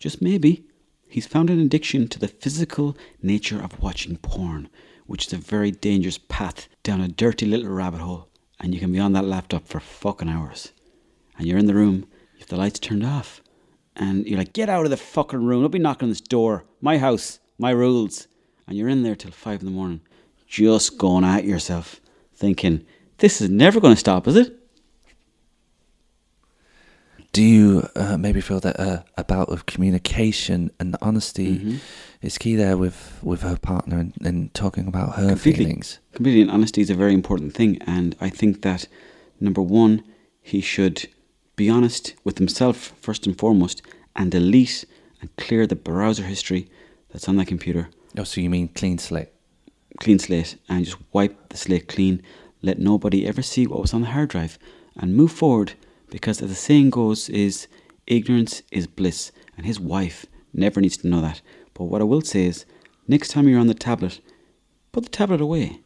just 0.00 0.20
maybe, 0.20 0.64
he's 1.08 1.26
found 1.26 1.50
an 1.50 1.60
addiction 1.60 2.08
to 2.08 2.18
the 2.18 2.28
physical 2.28 2.96
nature 3.22 3.62
of 3.62 3.80
watching 3.80 4.16
porn, 4.16 4.68
which 5.06 5.26
is 5.26 5.32
a 5.32 5.38
very 5.38 5.70
dangerous 5.70 6.18
path 6.18 6.68
down 6.82 7.00
a 7.00 7.08
dirty 7.08 7.46
little 7.46 7.70
rabbit 7.70 8.00
hole. 8.00 8.28
And 8.60 8.74
you 8.74 8.80
can 8.80 8.92
be 8.92 8.98
on 8.98 9.12
that 9.12 9.24
laptop 9.24 9.66
for 9.68 9.80
fucking 9.80 10.28
hours. 10.28 10.72
And 11.38 11.46
you're 11.46 11.58
in 11.58 11.66
the 11.66 11.74
room, 11.74 12.06
if 12.38 12.46
the 12.46 12.56
lights 12.56 12.80
turned 12.80 13.04
off. 13.04 13.40
And 13.98 14.26
you're 14.26 14.38
like, 14.38 14.52
get 14.52 14.68
out 14.68 14.84
of 14.84 14.90
the 14.90 14.96
fucking 14.96 15.44
room. 15.44 15.62
Don't 15.62 15.70
be 15.72 15.78
knocking 15.78 16.06
on 16.06 16.10
this 16.10 16.20
door. 16.20 16.64
My 16.80 16.98
house, 16.98 17.40
my 17.58 17.70
rules. 17.70 18.28
And 18.66 18.76
you're 18.76 18.88
in 18.88 19.02
there 19.02 19.16
till 19.16 19.30
five 19.32 19.60
in 19.60 19.66
the 19.66 19.72
morning, 19.72 20.00
just 20.46 20.98
going 20.98 21.24
at 21.24 21.44
yourself, 21.44 22.00
thinking, 22.34 22.84
this 23.18 23.40
is 23.40 23.48
never 23.50 23.80
going 23.80 23.94
to 23.94 23.98
stop, 24.00 24.28
is 24.28 24.36
it? 24.36 24.54
Do 27.32 27.42
you 27.42 27.88
uh, 27.94 28.16
maybe 28.16 28.40
feel 28.40 28.60
that 28.60 28.80
uh, 28.80 29.02
a 29.16 29.24
bout 29.24 29.48
of 29.50 29.66
communication 29.66 30.70
and 30.80 30.96
honesty 31.02 31.58
Mhm. 31.58 31.78
is 32.22 32.38
key 32.38 32.56
there 32.56 32.76
with, 32.76 33.18
with 33.22 33.42
her 33.42 33.56
partner 33.56 33.98
and, 33.98 34.12
and 34.24 34.52
talking 34.54 34.86
about 34.88 35.16
her 35.16 35.28
Completely. 35.30 35.64
feelings? 35.64 35.98
Completely, 36.14 36.42
and 36.42 36.50
honesty 36.50 36.80
is 36.80 36.90
a 36.90 36.94
very 36.94 37.14
important 37.14 37.54
thing. 37.54 37.78
And 37.86 38.16
I 38.20 38.28
think 38.30 38.62
that 38.62 38.86
number 39.40 39.60
one, 39.62 40.02
he 40.40 40.60
should 40.60 41.06
be 41.58 41.68
honest 41.68 42.14
with 42.22 42.38
himself 42.38 42.94
first 43.02 43.26
and 43.26 43.36
foremost, 43.36 43.82
and 44.14 44.30
delete 44.30 44.84
and 45.20 45.34
clear 45.36 45.66
the 45.66 45.74
browser 45.74 46.22
history 46.22 46.70
that's 47.10 47.28
on 47.28 47.36
that 47.36 47.48
computer. 47.48 47.90
Oh, 48.16 48.22
so 48.22 48.40
you 48.40 48.48
mean 48.48 48.68
clean 48.68 48.96
slate? 48.98 49.30
Clean 49.98 50.20
slate, 50.20 50.56
and 50.68 50.84
just 50.84 50.96
wipe 51.12 51.48
the 51.48 51.56
slate 51.56 51.88
clean. 51.88 52.22
Let 52.62 52.78
nobody 52.78 53.26
ever 53.26 53.42
see 53.42 53.66
what 53.66 53.80
was 53.80 53.92
on 53.92 54.02
the 54.02 54.06
hard 54.06 54.28
drive, 54.28 54.56
and 54.96 55.16
move 55.16 55.32
forward. 55.32 55.72
Because 56.10 56.40
as 56.40 56.48
the 56.48 56.54
saying 56.54 56.90
goes, 56.90 57.28
is 57.28 57.66
ignorance 58.06 58.62
is 58.70 58.86
bliss, 58.86 59.32
and 59.56 59.66
his 59.66 59.80
wife 59.80 60.26
never 60.54 60.80
needs 60.80 60.96
to 60.98 61.08
know 61.08 61.20
that. 61.20 61.42
But 61.74 61.84
what 61.84 62.00
I 62.00 62.04
will 62.04 62.22
say 62.22 62.44
is, 62.44 62.66
next 63.08 63.30
time 63.32 63.48
you're 63.48 63.60
on 63.60 63.66
the 63.66 63.74
tablet, 63.74 64.20
put 64.92 65.02
the 65.04 65.10
tablet 65.10 65.40
away 65.40 65.80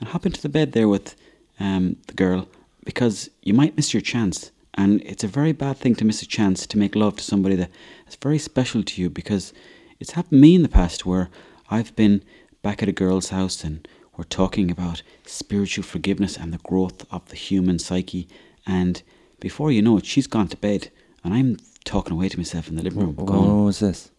and 0.00 0.08
hop 0.08 0.24
into 0.24 0.40
the 0.40 0.48
bed 0.48 0.72
there 0.72 0.88
with 0.88 1.14
um, 1.60 1.96
the 2.06 2.14
girl 2.14 2.48
because 2.84 3.28
you 3.42 3.52
might 3.52 3.76
miss 3.76 3.92
your 3.92 4.00
chance. 4.00 4.52
And 4.76 5.00
it's 5.02 5.24
a 5.24 5.28
very 5.28 5.52
bad 5.52 5.78
thing 5.78 5.94
to 5.96 6.04
miss 6.04 6.22
a 6.22 6.26
chance 6.26 6.66
to 6.66 6.78
make 6.78 6.94
love 6.94 7.16
to 7.16 7.24
somebody 7.24 7.56
that 7.56 7.70
is 8.06 8.16
very 8.16 8.38
special 8.38 8.82
to 8.82 9.00
you 9.00 9.08
because 9.08 9.52
it's 9.98 10.12
happened 10.12 10.38
to 10.38 10.42
me 10.42 10.54
in 10.54 10.62
the 10.62 10.68
past 10.68 11.06
where 11.06 11.30
I've 11.70 11.96
been 11.96 12.22
back 12.62 12.82
at 12.82 12.88
a 12.88 12.92
girl's 12.92 13.30
house 13.30 13.64
and 13.64 13.88
we're 14.16 14.24
talking 14.24 14.70
about 14.70 15.02
spiritual 15.24 15.84
forgiveness 15.84 16.36
and 16.36 16.52
the 16.52 16.58
growth 16.58 17.06
of 17.10 17.28
the 17.28 17.36
human 17.36 17.78
psyche. 17.78 18.28
And 18.66 19.02
before 19.40 19.72
you 19.72 19.82
know 19.82 19.98
it, 19.98 20.06
she's 20.06 20.26
gone 20.26 20.48
to 20.48 20.56
bed 20.56 20.90
and 21.24 21.32
I'm 21.32 21.56
talking 21.84 22.12
away 22.12 22.28
to 22.28 22.36
myself 22.36 22.68
in 22.68 22.76
the 22.76 22.82
living 22.82 23.00
room. 23.00 23.16
When 23.16 23.26
Going, 23.26 23.64
was 23.64 23.78
this? 23.78 24.10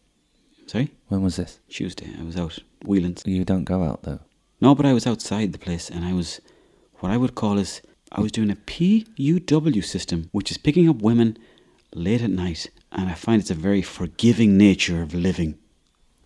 Sorry? 0.65 0.91
When 1.07 1.21
was 1.21 1.35
this? 1.35 1.59
Tuesday. 1.69 2.09
I 2.19 2.23
was 2.23 2.37
out 2.37 2.59
wheeling. 2.83 3.17
You 3.25 3.45
don't 3.45 3.63
go 3.63 3.83
out 3.83 4.03
though. 4.03 4.19
No, 4.59 4.73
but 4.73 4.85
I 4.85 4.93
was 4.93 5.05
outside 5.05 5.53
the 5.53 5.59
place 5.59 5.89
and 5.89 6.03
I 6.03 6.13
was 6.13 6.41
what 6.99 7.11
I 7.11 7.17
would 7.17 7.35
call 7.35 7.59
is 7.59 7.81
I 8.11 8.21
was 8.21 8.31
doing 8.31 8.51
a 8.51 8.55
PUW 8.55 9.83
system, 9.83 10.29
which 10.31 10.51
is 10.51 10.57
picking 10.57 10.87
up 10.89 11.01
women 11.01 11.37
late 11.93 12.21
at 12.21 12.29
night, 12.29 12.69
and 12.91 13.09
I 13.09 13.13
find 13.13 13.41
it's 13.41 13.51
a 13.51 13.55
very 13.55 13.81
forgiving 13.81 14.57
nature 14.57 15.01
of 15.01 15.13
living. 15.13 15.57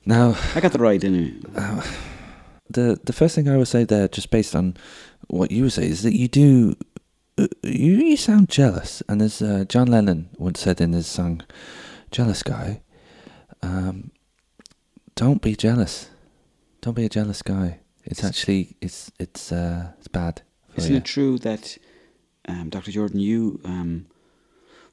Now, 0.05 0.37
I 0.55 0.61
got 0.61 0.73
the 0.73 0.79
right, 0.79 0.99
didn't 0.99 1.45
I? 1.55 1.85
the 2.69 2.99
the 3.03 3.13
first 3.13 3.35
thing 3.35 3.47
I 3.47 3.57
would 3.57 3.67
say 3.67 3.83
there, 3.83 4.07
just 4.07 4.31
based 4.31 4.55
on 4.55 4.77
what 5.27 5.51
you 5.51 5.63
would 5.63 5.73
say, 5.73 5.87
is 5.87 6.03
that 6.03 6.15
you 6.15 6.27
do 6.27 6.75
uh, 7.37 7.47
you 7.63 7.93
you 7.93 8.17
sound 8.17 8.49
jealous, 8.49 9.01
and 9.07 9.21
as 9.21 9.41
uh, 9.41 9.65
John 9.67 9.87
Lennon 9.87 10.29
once 10.37 10.59
said 10.61 10.81
in 10.81 10.93
his 10.93 11.07
song 11.07 11.41
"Jealous 12.11 12.43
Guy," 12.43 12.81
um, 13.61 14.11
don't 15.15 15.41
be 15.41 15.55
jealous. 15.55 16.09
Don't 16.81 16.95
be 16.95 17.05
a 17.05 17.09
jealous 17.09 17.41
guy. 17.41 17.79
It's 18.03 18.23
actually 18.23 18.75
it's 18.81 19.11
it's 19.19 19.51
uh, 19.51 19.91
it's 19.97 20.07
bad. 20.07 20.41
Isn't 20.77 20.91
you. 20.91 20.97
it 20.97 21.05
true 21.05 21.37
that 21.39 21.77
um, 22.47 22.69
Dr. 22.69 22.91
Jordan, 22.91 23.19
you 23.19 23.59
um, 23.65 24.05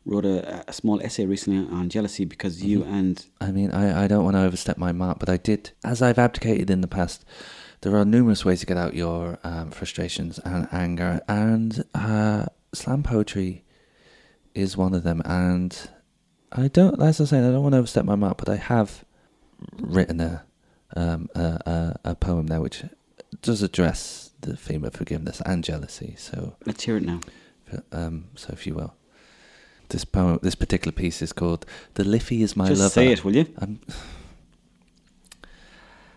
wrote 0.05 0.25
a, 0.25 0.64
a 0.69 0.73
small 0.73 1.01
essay 1.03 1.25
recently 1.27 1.59
on 1.75 1.88
jealousy 1.88 2.25
because 2.25 2.62
you 2.62 2.81
Mhm. 2.81 2.93
and 2.93 3.27
I 3.41 3.51
mean, 3.53 3.71
I, 3.71 4.05
I 4.05 4.07
don't 4.09 4.25
want 4.25 4.37
to 4.37 4.43
overstep 4.43 4.77
my 4.79 4.93
mark, 4.93 5.19
but 5.19 5.29
I 5.29 5.37
did, 5.37 5.71
as 5.85 6.03
I've 6.03 6.19
abdicated 6.19 6.71
in 6.71 6.81
the 6.81 6.88
past, 6.88 7.25
there 7.83 7.97
are 7.97 8.05
numerous 8.05 8.45
ways 8.45 8.61
to 8.61 8.67
get 8.67 8.77
out 8.77 8.95
your 8.95 9.38
um, 9.45 9.71
frustrations 9.71 10.38
and 10.41 10.67
anger, 10.73 11.21
and 11.29 11.85
uh, 11.95 12.47
slam 12.75 13.03
poetry 13.03 13.64
is 14.55 14.77
one 14.77 14.95
of 14.95 15.05
them. 15.05 15.23
And 15.25 15.88
I 16.53 16.69
don't, 16.69 17.01
as 17.01 17.21
I 17.21 17.23
was 17.23 17.31
saying, 17.31 17.45
I 17.45 17.51
don't 17.53 17.62
want 17.62 17.75
to 17.75 17.79
overstep 17.79 18.05
my 18.05 18.17
mark, 18.17 18.37
but 18.38 18.49
I 18.49 18.57
have 18.57 19.05
written 19.79 20.21
a, 20.21 20.45
um, 20.97 21.29
a, 21.35 21.41
a, 22.05 22.11
a 22.11 22.14
poem 22.14 22.47
there 22.49 22.61
which 22.61 22.83
does 23.43 23.62
address 23.62 24.28
the 24.40 24.57
theme 24.57 24.85
of 24.85 24.94
forgiveness 24.94 25.40
and 25.44 25.64
jealousy. 25.64 26.14
So, 26.18 26.57
let's 26.66 26.85
hear 26.85 26.96
it 26.96 27.03
now. 27.05 27.20
um, 27.92 28.27
so 28.35 28.51
if 28.53 28.66
you 28.66 28.74
will. 28.74 28.94
This 29.90 30.05
poem, 30.05 30.38
this 30.42 30.55
particular 30.55 30.92
piece 30.92 31.22
is 31.22 31.33
called 31.33 31.64
"The 31.94 32.05
Liffey 32.05 32.42
is 32.42 32.55
My 32.57 32.68
Just 32.68 32.81
Lover." 32.81 32.90
say 32.92 33.09
it, 33.09 33.24
will 33.24 33.35
you? 33.35 33.46
Um, 33.59 33.81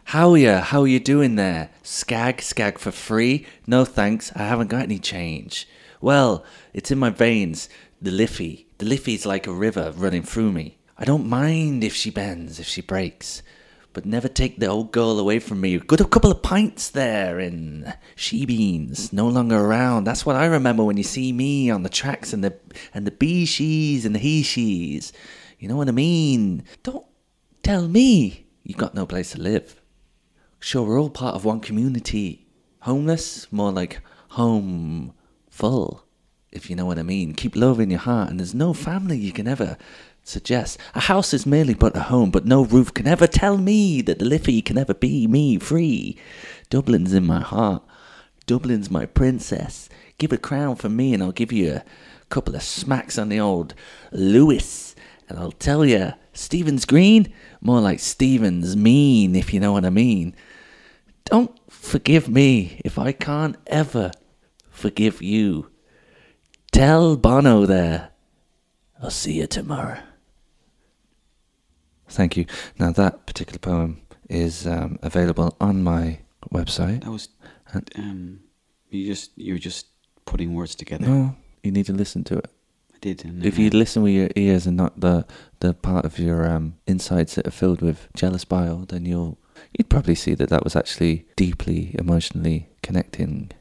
how 0.05 0.34
ya? 0.36 0.62
How 0.62 0.81
are 0.81 0.88
you 0.88 0.99
doing 0.99 1.36
there? 1.36 1.69
Skag, 1.84 2.41
skag 2.41 2.77
for 2.79 2.91
free? 2.91 3.45
No 3.65 3.86
thanks, 3.86 4.31
I 4.36 4.39
haven't 4.39 4.67
got 4.67 4.84
any 4.84 4.99
change. 4.99 5.67
Well, 6.01 6.43
it's 6.73 6.91
in 6.91 6.99
my 6.99 7.10
veins. 7.12 7.69
The 8.01 8.12
Liffey. 8.12 8.65
The 8.79 8.86
Liffey's 8.86 9.25
like 9.25 9.47
a 9.47 9.53
river 9.53 9.93
running 9.95 10.23
through 10.23 10.51
me. 10.51 10.77
I 10.97 11.05
don't 11.05 11.27
mind 11.29 11.84
if 11.84 11.95
she 11.95 12.10
bends, 12.10 12.60
if 12.60 12.67
she 12.67 12.81
breaks. 12.81 13.41
But 13.93 14.06
never 14.06 14.30
take 14.30 14.58
the 14.58 14.67
old 14.67 14.91
girl 14.93 15.19
away 15.19 15.39
from 15.39 15.60
me. 15.60 15.77
Got 15.77 15.99
a 15.99 16.06
couple 16.06 16.32
of 16.32 16.41
pints 16.41 16.89
there 16.89 17.39
in 17.39 17.93
she 18.15 18.45
beans, 18.45 19.12
no 19.12 19.27
longer 19.27 19.60
around. 19.60 20.06
That's 20.06 20.25
what 20.25 20.38
I 20.38 20.45
remember 20.45 20.84
when 20.84 20.95
you 20.95 21.04
see 21.04 21.34
me 21.34 21.69
on 21.69 21.84
the 21.84 21.89
tracks 21.89 22.32
and 22.32 22.41
the 22.43 22.58
and 22.93 23.06
the 23.06 23.12
bee 23.12 23.45
she's 23.45 24.06
and 24.06 24.15
the 24.15 24.19
he 24.19 24.43
she's. 24.43 25.12
You 25.60 25.67
know 25.67 25.75
what 25.75 25.89
I 25.89 25.91
mean? 25.91 26.63
Don't 26.84 27.06
tell 27.63 27.88
me 27.88 28.47
you 28.63 28.75
got 28.75 28.95
no 28.95 29.06
place 29.06 29.32
to 29.32 29.41
live. 29.41 29.82
Sure, 30.60 30.84
we're 30.84 30.99
all 30.99 31.10
part 31.10 31.36
of 31.36 31.43
one 31.43 31.60
community. 31.60 32.47
Homeless, 32.82 33.51
more 33.51 33.71
like 33.71 34.01
home 34.30 35.13
full, 35.49 36.06
if 36.51 36.69
you 36.69 36.75
know 36.75 36.86
what 36.86 36.99
I 36.99 37.04
mean. 37.04 37.34
Keep 37.34 37.56
love 37.56 37.80
in 37.80 37.89
your 37.89 37.99
heart, 37.99 38.30
and 38.30 38.39
there's 38.39 38.56
no 38.56 38.73
family 38.73 39.17
you 39.17 39.34
can 39.34 39.47
ever 39.47 39.77
suggest. 40.23 40.77
A 40.95 41.01
house 41.01 41.34
is 41.34 41.45
merely 41.45 41.73
but 41.73 41.95
a 41.95 42.01
home, 42.01 42.31
but 42.31 42.45
no 42.45 42.65
roof 42.65 42.93
can 42.93 43.07
ever 43.07 43.27
tell 43.27 43.57
me 43.57 44.01
that 44.01 44.19
the 44.19 44.25
Liffey 44.25 44.62
can 44.62 44.77
ever 44.77 44.93
be 44.93 45.27
me 45.27 45.57
free. 45.57 46.17
Dublin's 46.69 47.13
in 47.13 47.25
my 47.25 47.41
heart. 47.41 47.84
Dublin's 48.45 48.89
my 48.89 49.05
princess. 49.05 49.89
Give 50.17 50.31
a 50.31 50.38
crown 50.38 50.75
for 50.75 50.89
me, 50.89 51.13
and 51.13 51.21
I'll 51.23 51.31
give 51.31 51.51
you 51.51 51.73
a 51.73 51.84
couple 52.29 52.55
of 52.55 52.63
smacks 52.63 53.17
on 53.17 53.29
the 53.29 53.39
old 53.39 53.73
Lewis. 54.12 54.95
And 55.27 55.39
I'll 55.39 55.51
tell 55.51 55.86
you, 55.86 56.13
Stephen's 56.34 56.86
green, 56.86 57.31
more 57.62 57.79
like 57.79 57.99
Stephen's 57.99 58.75
mean, 58.75 59.36
if 59.36 59.53
you 59.53 59.60
know 59.60 59.71
what 59.71 59.86
I 59.86 59.89
mean. 59.89 60.36
Don't 61.25 61.57
forgive 61.71 62.27
me 62.27 62.81
if 62.84 62.99
I 62.99 63.12
can't 63.12 63.55
ever 63.67 64.12
forgive 64.69 65.21
you. 65.21 65.69
Tell 66.71 67.15
Bono 67.17 67.65
there. 67.65 68.10
I'll 69.01 69.10
see 69.10 69.34
you 69.34 69.47
tomorrow. 69.47 69.99
Thank 72.12 72.38
you. 72.38 72.45
Now, 72.78 72.91
that 72.91 73.26
particular 73.26 73.60
poem 73.60 74.02
is 74.30 74.67
um, 74.67 75.00
available 75.02 75.56
on 75.60 75.84
my 75.84 76.19
website. 76.52 77.04
That 77.04 77.12
was 77.12 77.30
um, 77.95 78.41
you 78.89 79.06
just 79.08 79.32
you're 79.36 79.58
just 79.58 79.88
putting 80.26 80.54
words 80.54 80.76
together. 80.76 81.08
No, 81.08 81.36
you 81.63 81.71
need 81.71 81.86
to 81.86 81.93
listen 81.93 82.24
to 82.26 82.38
it. 82.38 82.47
I 82.93 82.97
did. 83.00 83.26
And 83.26 83.45
If 83.45 83.58
you 83.58 83.69
listen 83.69 84.04
with 84.04 84.13
your 84.13 84.30
ears 84.36 84.67
and 84.67 84.76
not 84.78 85.00
the 85.00 85.26
the 85.60 85.74
part 85.74 86.06
of 86.06 86.19
your 86.19 86.50
um, 86.50 86.76
insides 86.86 87.36
that 87.36 87.47
are 87.47 87.52
filled 87.52 87.82
with 87.82 88.08
jealous 88.13 88.45
bile, 88.45 88.86
then 88.88 89.06
you'll 89.06 89.38
you'd 89.78 89.89
probably 89.89 90.15
see 90.15 90.36
that 90.36 90.50
that 90.50 90.63
was 90.63 90.76
actually 90.76 91.26
deeply 91.36 91.95
emotionally 91.97 92.69
connecting. 92.84 93.52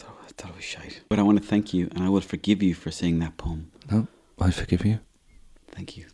I 0.00 0.34
thought 0.34 0.50
it 0.50 0.56
was 0.56 0.64
shite. 0.64 1.02
But 1.10 1.18
I 1.18 1.22
want 1.22 1.40
to 1.42 1.46
thank 1.46 1.74
you, 1.74 1.88
and 1.94 2.02
I 2.02 2.08
will 2.08 2.22
forgive 2.22 2.62
you 2.62 2.74
for 2.74 2.90
saying 2.90 3.18
that 3.18 3.36
poem. 3.36 3.70
No, 3.90 4.06
I 4.40 4.50
forgive 4.50 4.84
you. 4.84 4.98
Thank 5.72 5.96
you. 5.96 6.06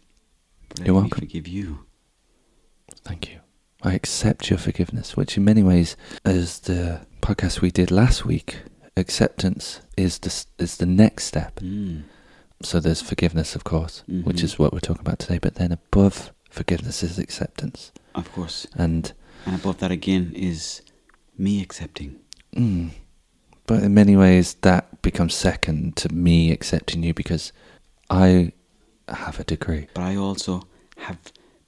You're 0.84 0.94
welcome. 0.94 1.18
forgive 1.18 1.48
you. 1.48 1.80
Thank 3.04 3.30
you. 3.30 3.40
I 3.82 3.94
accept 3.94 4.50
your 4.50 4.58
forgiveness, 4.58 5.16
which 5.16 5.36
in 5.36 5.44
many 5.44 5.62
ways, 5.62 5.96
as 6.24 6.60
the 6.60 7.00
podcast 7.20 7.60
we 7.60 7.70
did 7.70 7.90
last 7.90 8.24
week, 8.24 8.58
acceptance 8.96 9.80
is 9.96 10.18
the 10.18 10.44
is 10.58 10.76
the 10.76 10.86
next 10.86 11.24
step. 11.24 11.56
Mm. 11.60 12.02
So 12.62 12.80
there's 12.80 13.00
forgiveness, 13.02 13.54
of 13.54 13.62
course, 13.64 14.02
which 14.08 14.38
Mhm. 14.38 14.44
is 14.44 14.58
what 14.58 14.72
we're 14.72 14.80
talking 14.80 15.02
about 15.06 15.20
today. 15.20 15.38
But 15.38 15.54
then 15.56 15.70
above 15.70 16.32
forgiveness 16.50 17.02
is 17.04 17.18
acceptance, 17.18 17.92
Of 18.14 18.32
course. 18.32 18.66
and 18.74 19.12
And 19.46 19.54
above 19.54 19.78
that 19.78 19.92
again 19.92 20.32
is 20.34 20.82
me 21.36 21.62
accepting. 21.62 22.16
Mm. 22.56 22.90
But 23.66 23.84
in 23.84 23.94
many 23.94 24.16
ways, 24.16 24.54
that 24.62 25.02
becomes 25.02 25.34
second 25.34 25.94
to 25.98 26.08
me 26.12 26.50
accepting 26.50 27.04
you 27.04 27.14
because 27.14 27.52
I 28.10 28.52
have 29.14 29.38
a 29.40 29.44
degree. 29.44 29.88
But 29.94 30.02
I 30.04 30.16
also 30.16 30.62
have 30.98 31.18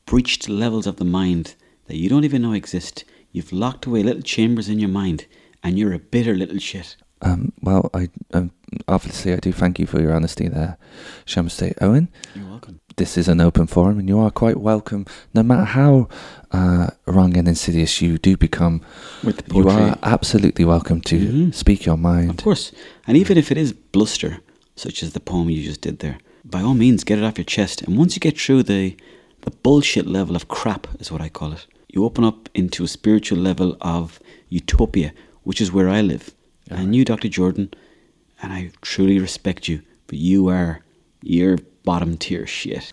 breached 0.07 0.48
levels 0.48 0.87
of 0.87 0.96
the 0.96 1.05
mind 1.05 1.55
that 1.87 1.96
you 1.96 2.09
don't 2.09 2.24
even 2.24 2.42
know 2.42 2.53
exist. 2.53 3.05
You've 3.33 3.53
locked 3.53 3.87
away 3.87 4.03
little 4.03 4.22
chambers 4.22 4.68
in 4.68 4.79
your 4.79 4.88
mind, 4.88 5.26
and 5.62 5.79
you're 5.79 5.92
a 5.92 5.98
bitter 5.98 6.35
little 6.35 6.59
shit. 6.59 6.96
Um, 7.22 7.53
well, 7.61 7.90
I 7.92 8.09
um, 8.33 8.50
obviously 8.88 9.33
I 9.35 9.37
do 9.37 9.53
thank 9.53 9.79
you 9.79 9.87
for 9.87 10.00
your 10.00 10.14
honesty 10.14 10.48
there, 10.48 10.79
Shamastay 11.26 11.74
Owen. 11.81 12.09
You're 12.35 12.46
welcome. 12.48 12.81
This 12.96 13.16
is 13.18 13.29
an 13.29 13.40
open 13.40 13.66
forum, 13.66 13.98
and 13.98 14.09
you 14.09 14.18
are 14.18 14.31
quite 14.31 14.57
welcome, 14.57 15.05
no 15.35 15.42
matter 15.42 15.64
how 15.64 16.09
uh, 16.50 16.88
wrong 17.07 17.37
and 17.37 17.46
insidious 17.46 18.00
you 18.00 18.16
do 18.18 18.37
become. 18.37 18.81
With 19.22 19.44
the 19.46 19.55
You 19.55 19.68
are 19.68 19.98
absolutely 20.03 20.64
welcome 20.64 21.00
to 21.03 21.18
Mhm. 21.18 21.55
speak 21.55 21.85
your 21.87 21.96
mind. 21.98 22.31
Of 22.31 22.37
course. 22.38 22.72
And 23.07 23.16
even 23.16 23.37
if 23.38 23.50
it 23.50 23.59
is 23.59 23.72
bluster, 23.72 24.38
such 24.74 25.03
as 25.03 25.12
the 25.12 25.20
poem 25.20 25.50
you 25.50 25.62
just 25.62 25.83
did 25.83 25.98
there, 26.00 26.18
by 26.50 26.62
all 26.62 26.74
means 26.74 27.04
get 27.04 27.18
it 27.18 27.24
off 27.24 27.38
your 27.38 27.44
chest. 27.44 27.82
And 27.82 27.96
once 27.96 28.16
you 28.16 28.20
get 28.20 28.38
through 28.38 28.64
the 28.64 28.96
the 29.42 29.50
bullshit 29.50 30.06
level 30.06 30.36
of 30.36 30.48
crap 30.48 30.86
is 30.98 31.10
what 31.10 31.22
I 31.22 31.30
call 31.30 31.52
it, 31.52 31.66
you 31.88 32.04
open 32.04 32.24
up 32.24 32.50
into 32.54 32.84
a 32.84 32.88
spiritual 32.88 33.38
level 33.38 33.76
of 33.80 34.20
utopia, 34.50 35.14
which 35.44 35.62
is 35.62 35.72
where 35.72 35.88
I 35.88 36.02
live. 36.02 36.34
And 36.68 36.90
knew 36.90 37.06
Dr. 37.06 37.28
Jordan, 37.28 37.72
and 38.42 38.52
I 38.52 38.70
truly 38.82 39.18
respect 39.18 39.66
you, 39.66 39.82
but 40.06 40.18
you 40.18 40.48
are 40.48 40.82
you're 41.22 41.58
bottom 41.84 42.16
tier 42.16 42.46
shit. 42.46 42.90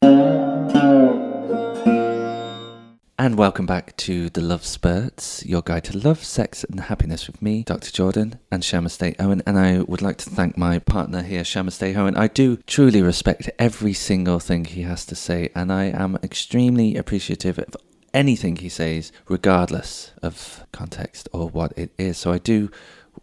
And 3.19 3.35
welcome 3.35 3.65
back 3.65 3.97
to 3.97 4.29
the 4.29 4.41
Lovesperts, 4.41 5.43
your 5.43 5.63
guide 5.63 5.85
to 5.85 5.97
love, 5.97 6.23
sex, 6.23 6.63
and 6.63 6.79
happiness 6.81 7.25
with 7.25 7.41
me, 7.41 7.63
Dr. 7.63 7.91
Jordan 7.91 8.37
and 8.51 8.61
Shamastay 8.61 9.15
Owen. 9.17 9.41
And 9.47 9.57
I 9.57 9.79
would 9.79 10.03
like 10.03 10.17
to 10.17 10.29
thank 10.29 10.55
my 10.55 10.77
partner 10.77 11.23
here, 11.23 11.41
Shamastay 11.41 11.95
Owen. 11.95 12.15
I 12.15 12.27
do 12.27 12.57
truly 12.67 13.01
respect 13.01 13.49
every 13.57 13.93
single 13.93 14.39
thing 14.39 14.65
he 14.65 14.83
has 14.83 15.03
to 15.07 15.15
say, 15.15 15.49
and 15.55 15.73
I 15.73 15.85
am 15.85 16.19
extremely 16.21 16.95
appreciative 16.95 17.57
of 17.57 17.75
anything 18.13 18.57
he 18.57 18.69
says, 18.69 19.11
regardless 19.27 20.11
of 20.21 20.63
context 20.71 21.27
or 21.33 21.49
what 21.49 21.73
it 21.75 21.89
is. 21.97 22.19
So 22.19 22.31
I 22.31 22.37
do 22.37 22.69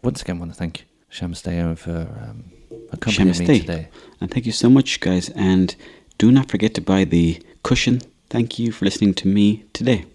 once 0.02 0.22
again 0.22 0.40
want 0.40 0.50
to 0.50 0.58
thank 0.58 0.86
Shamastay 1.08 1.62
Owen 1.62 1.76
for 1.76 2.08
um, 2.20 2.50
accompanying 2.90 3.38
me 3.46 3.60
today. 3.60 3.88
And 4.20 4.28
thank 4.28 4.44
you 4.44 4.50
so 4.50 4.68
much, 4.68 4.98
guys. 4.98 5.28
And 5.36 5.76
do 6.18 6.32
not 6.32 6.50
forget 6.50 6.74
to 6.74 6.80
buy 6.80 7.04
the 7.04 7.40
cushion. 7.62 8.00
Thank 8.34 8.58
you 8.58 8.72
for 8.72 8.84
listening 8.84 9.14
to 9.14 9.28
me 9.28 9.64
today. 9.72 10.06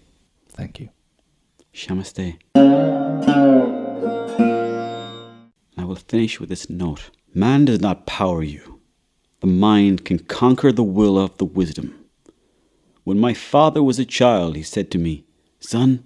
Thank 0.50 0.78
you. 0.78 0.90
Shamastay. 1.72 2.36
I 5.78 5.84
will 5.84 5.96
finish 5.96 6.38
with 6.38 6.50
this 6.50 6.68
note. 6.68 7.08
Man 7.32 7.64
does 7.64 7.80
not 7.80 8.04
power 8.04 8.42
you. 8.42 8.82
The 9.40 9.46
mind 9.46 10.04
can 10.04 10.18
conquer 10.18 10.70
the 10.70 10.82
will 10.82 11.18
of 11.18 11.38
the 11.38 11.46
wisdom. 11.46 11.98
When 13.04 13.18
my 13.18 13.32
father 13.32 13.82
was 13.82 13.98
a 13.98 14.04
child, 14.04 14.54
he 14.54 14.62
said 14.64 14.90
to 14.90 14.98
me, 14.98 15.24
Son, 15.58 16.04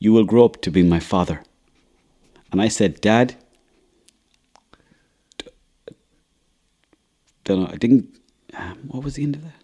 you 0.00 0.14
will 0.14 0.24
grow 0.24 0.46
up 0.46 0.62
to 0.62 0.70
be 0.70 0.82
my 0.82 1.00
father. 1.00 1.42
And 2.50 2.62
I 2.62 2.68
said, 2.68 2.98
Dad, 3.02 3.36
d- 5.36 5.48
don't 7.44 7.60
know, 7.60 7.70
I 7.70 7.76
didn't. 7.76 8.08
Um, 8.54 8.78
what 8.88 9.04
was 9.04 9.16
the 9.16 9.24
end 9.24 9.36
of 9.36 9.42
that? 9.42 9.61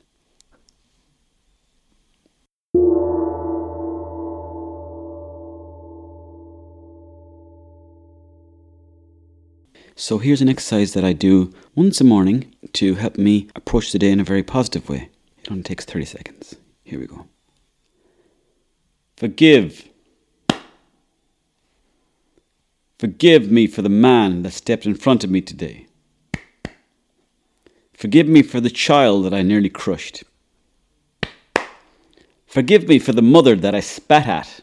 So 10.00 10.18
here's 10.18 10.40
an 10.40 10.48
exercise 10.48 10.92
that 10.92 11.04
I 11.04 11.12
do 11.12 11.52
once 11.74 12.00
a 12.00 12.04
morning 12.04 12.54
to 12.74 12.94
help 12.94 13.18
me 13.18 13.48
approach 13.56 13.90
the 13.90 13.98
day 13.98 14.12
in 14.12 14.20
a 14.20 14.24
very 14.24 14.44
positive 14.44 14.88
way. 14.88 15.10
It 15.38 15.50
only 15.50 15.64
takes 15.64 15.84
30 15.84 16.04
seconds. 16.04 16.54
Here 16.84 17.00
we 17.00 17.08
go. 17.08 17.26
Forgive. 19.16 19.88
Forgive 23.00 23.50
me 23.50 23.66
for 23.66 23.82
the 23.82 23.88
man 23.88 24.42
that 24.42 24.52
stepped 24.52 24.86
in 24.86 24.94
front 24.94 25.24
of 25.24 25.30
me 25.30 25.40
today. 25.40 25.88
Forgive 27.92 28.28
me 28.28 28.42
for 28.42 28.60
the 28.60 28.70
child 28.70 29.24
that 29.24 29.34
I 29.34 29.42
nearly 29.42 29.68
crushed. 29.68 30.22
Forgive 32.46 32.86
me 32.86 33.00
for 33.00 33.12
the 33.12 33.20
mother 33.20 33.56
that 33.56 33.74
I 33.74 33.80
spat 33.80 34.28
at. 34.28 34.60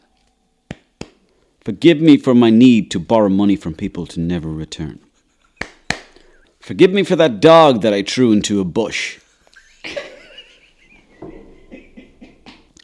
Forgive 1.60 2.00
me 2.00 2.16
for 2.16 2.34
my 2.34 2.50
need 2.50 2.90
to 2.92 3.00
borrow 3.02 3.28
money 3.28 3.58
from 3.58 3.74
people 3.74 4.06
to 4.08 4.22
never 4.22 4.48
return. 4.48 5.05
Forgive 6.66 6.92
me 6.92 7.04
for 7.04 7.16
that 7.16 7.42
dog 7.42 7.84
that 7.84 7.94
I 7.94 8.02
threw 8.02 8.32
into 8.32 8.60
a 8.60 8.64
bush. 8.66 9.20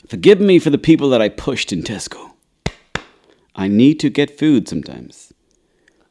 Forgive 0.08 0.40
me 0.40 0.60
for 0.60 0.70
the 0.70 0.78
people 0.78 1.10
that 1.10 1.20
I 1.20 1.30
pushed 1.30 1.74
in 1.74 1.82
Tesco. 1.82 2.34
I 3.56 3.68
need 3.68 4.00
to 4.02 4.12
get 4.12 4.38
food 4.38 4.68
sometimes. 4.68 5.34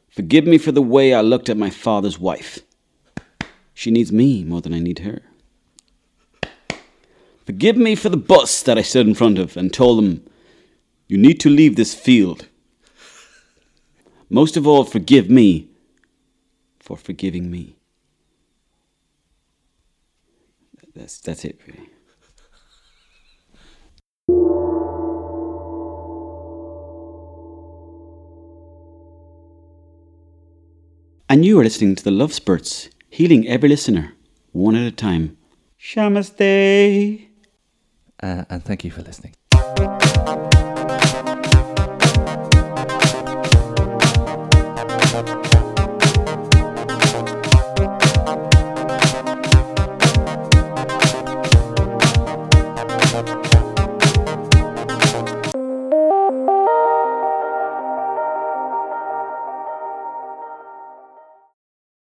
Forgive 0.09 0.45
me 0.45 0.57
for 0.57 0.73
the 0.73 0.81
way 0.81 1.13
I 1.13 1.21
looked 1.21 1.47
at 1.47 1.55
my 1.55 1.69
father's 1.69 2.19
wife. 2.19 2.59
She 3.73 3.89
needs 3.89 4.11
me 4.11 4.43
more 4.43 4.59
than 4.59 4.73
I 4.73 4.79
need 4.79 4.99
her. 4.99 5.21
Forgive 7.45 7.77
me 7.77 7.95
for 7.95 8.09
the 8.09 8.17
bus 8.17 8.61
that 8.63 8.77
I 8.77 8.81
stood 8.81 9.07
in 9.07 9.15
front 9.15 9.39
of 9.39 9.55
and 9.55 9.73
told 9.73 9.97
them, 9.97 10.25
You 11.07 11.17
need 11.17 11.39
to 11.39 11.49
leave 11.49 11.77
this 11.77 11.95
field. 11.95 12.49
Most 14.29 14.57
of 14.57 14.67
all, 14.67 14.83
forgive 14.83 15.29
me 15.29 15.70
for 16.81 16.97
forgiving 16.97 17.49
me. 17.49 17.77
That's, 20.95 21.19
that's 21.19 21.45
it, 21.45 21.59
really. 21.67 21.89
And 31.29 31.45
you 31.45 31.57
are 31.59 31.63
listening 31.63 31.95
to 31.95 32.03
the 32.03 32.11
Lovesperts, 32.11 32.89
healing 33.09 33.47
every 33.47 33.69
listener, 33.69 34.15
one 34.51 34.75
at 34.75 34.85
a 34.85 34.91
time. 34.91 35.37
Shamastay. 35.79 37.27
Uh, 38.21 38.43
and 38.49 38.63
thank 38.63 38.83
you 38.83 38.91
for 38.91 39.01
listening. 39.01 39.33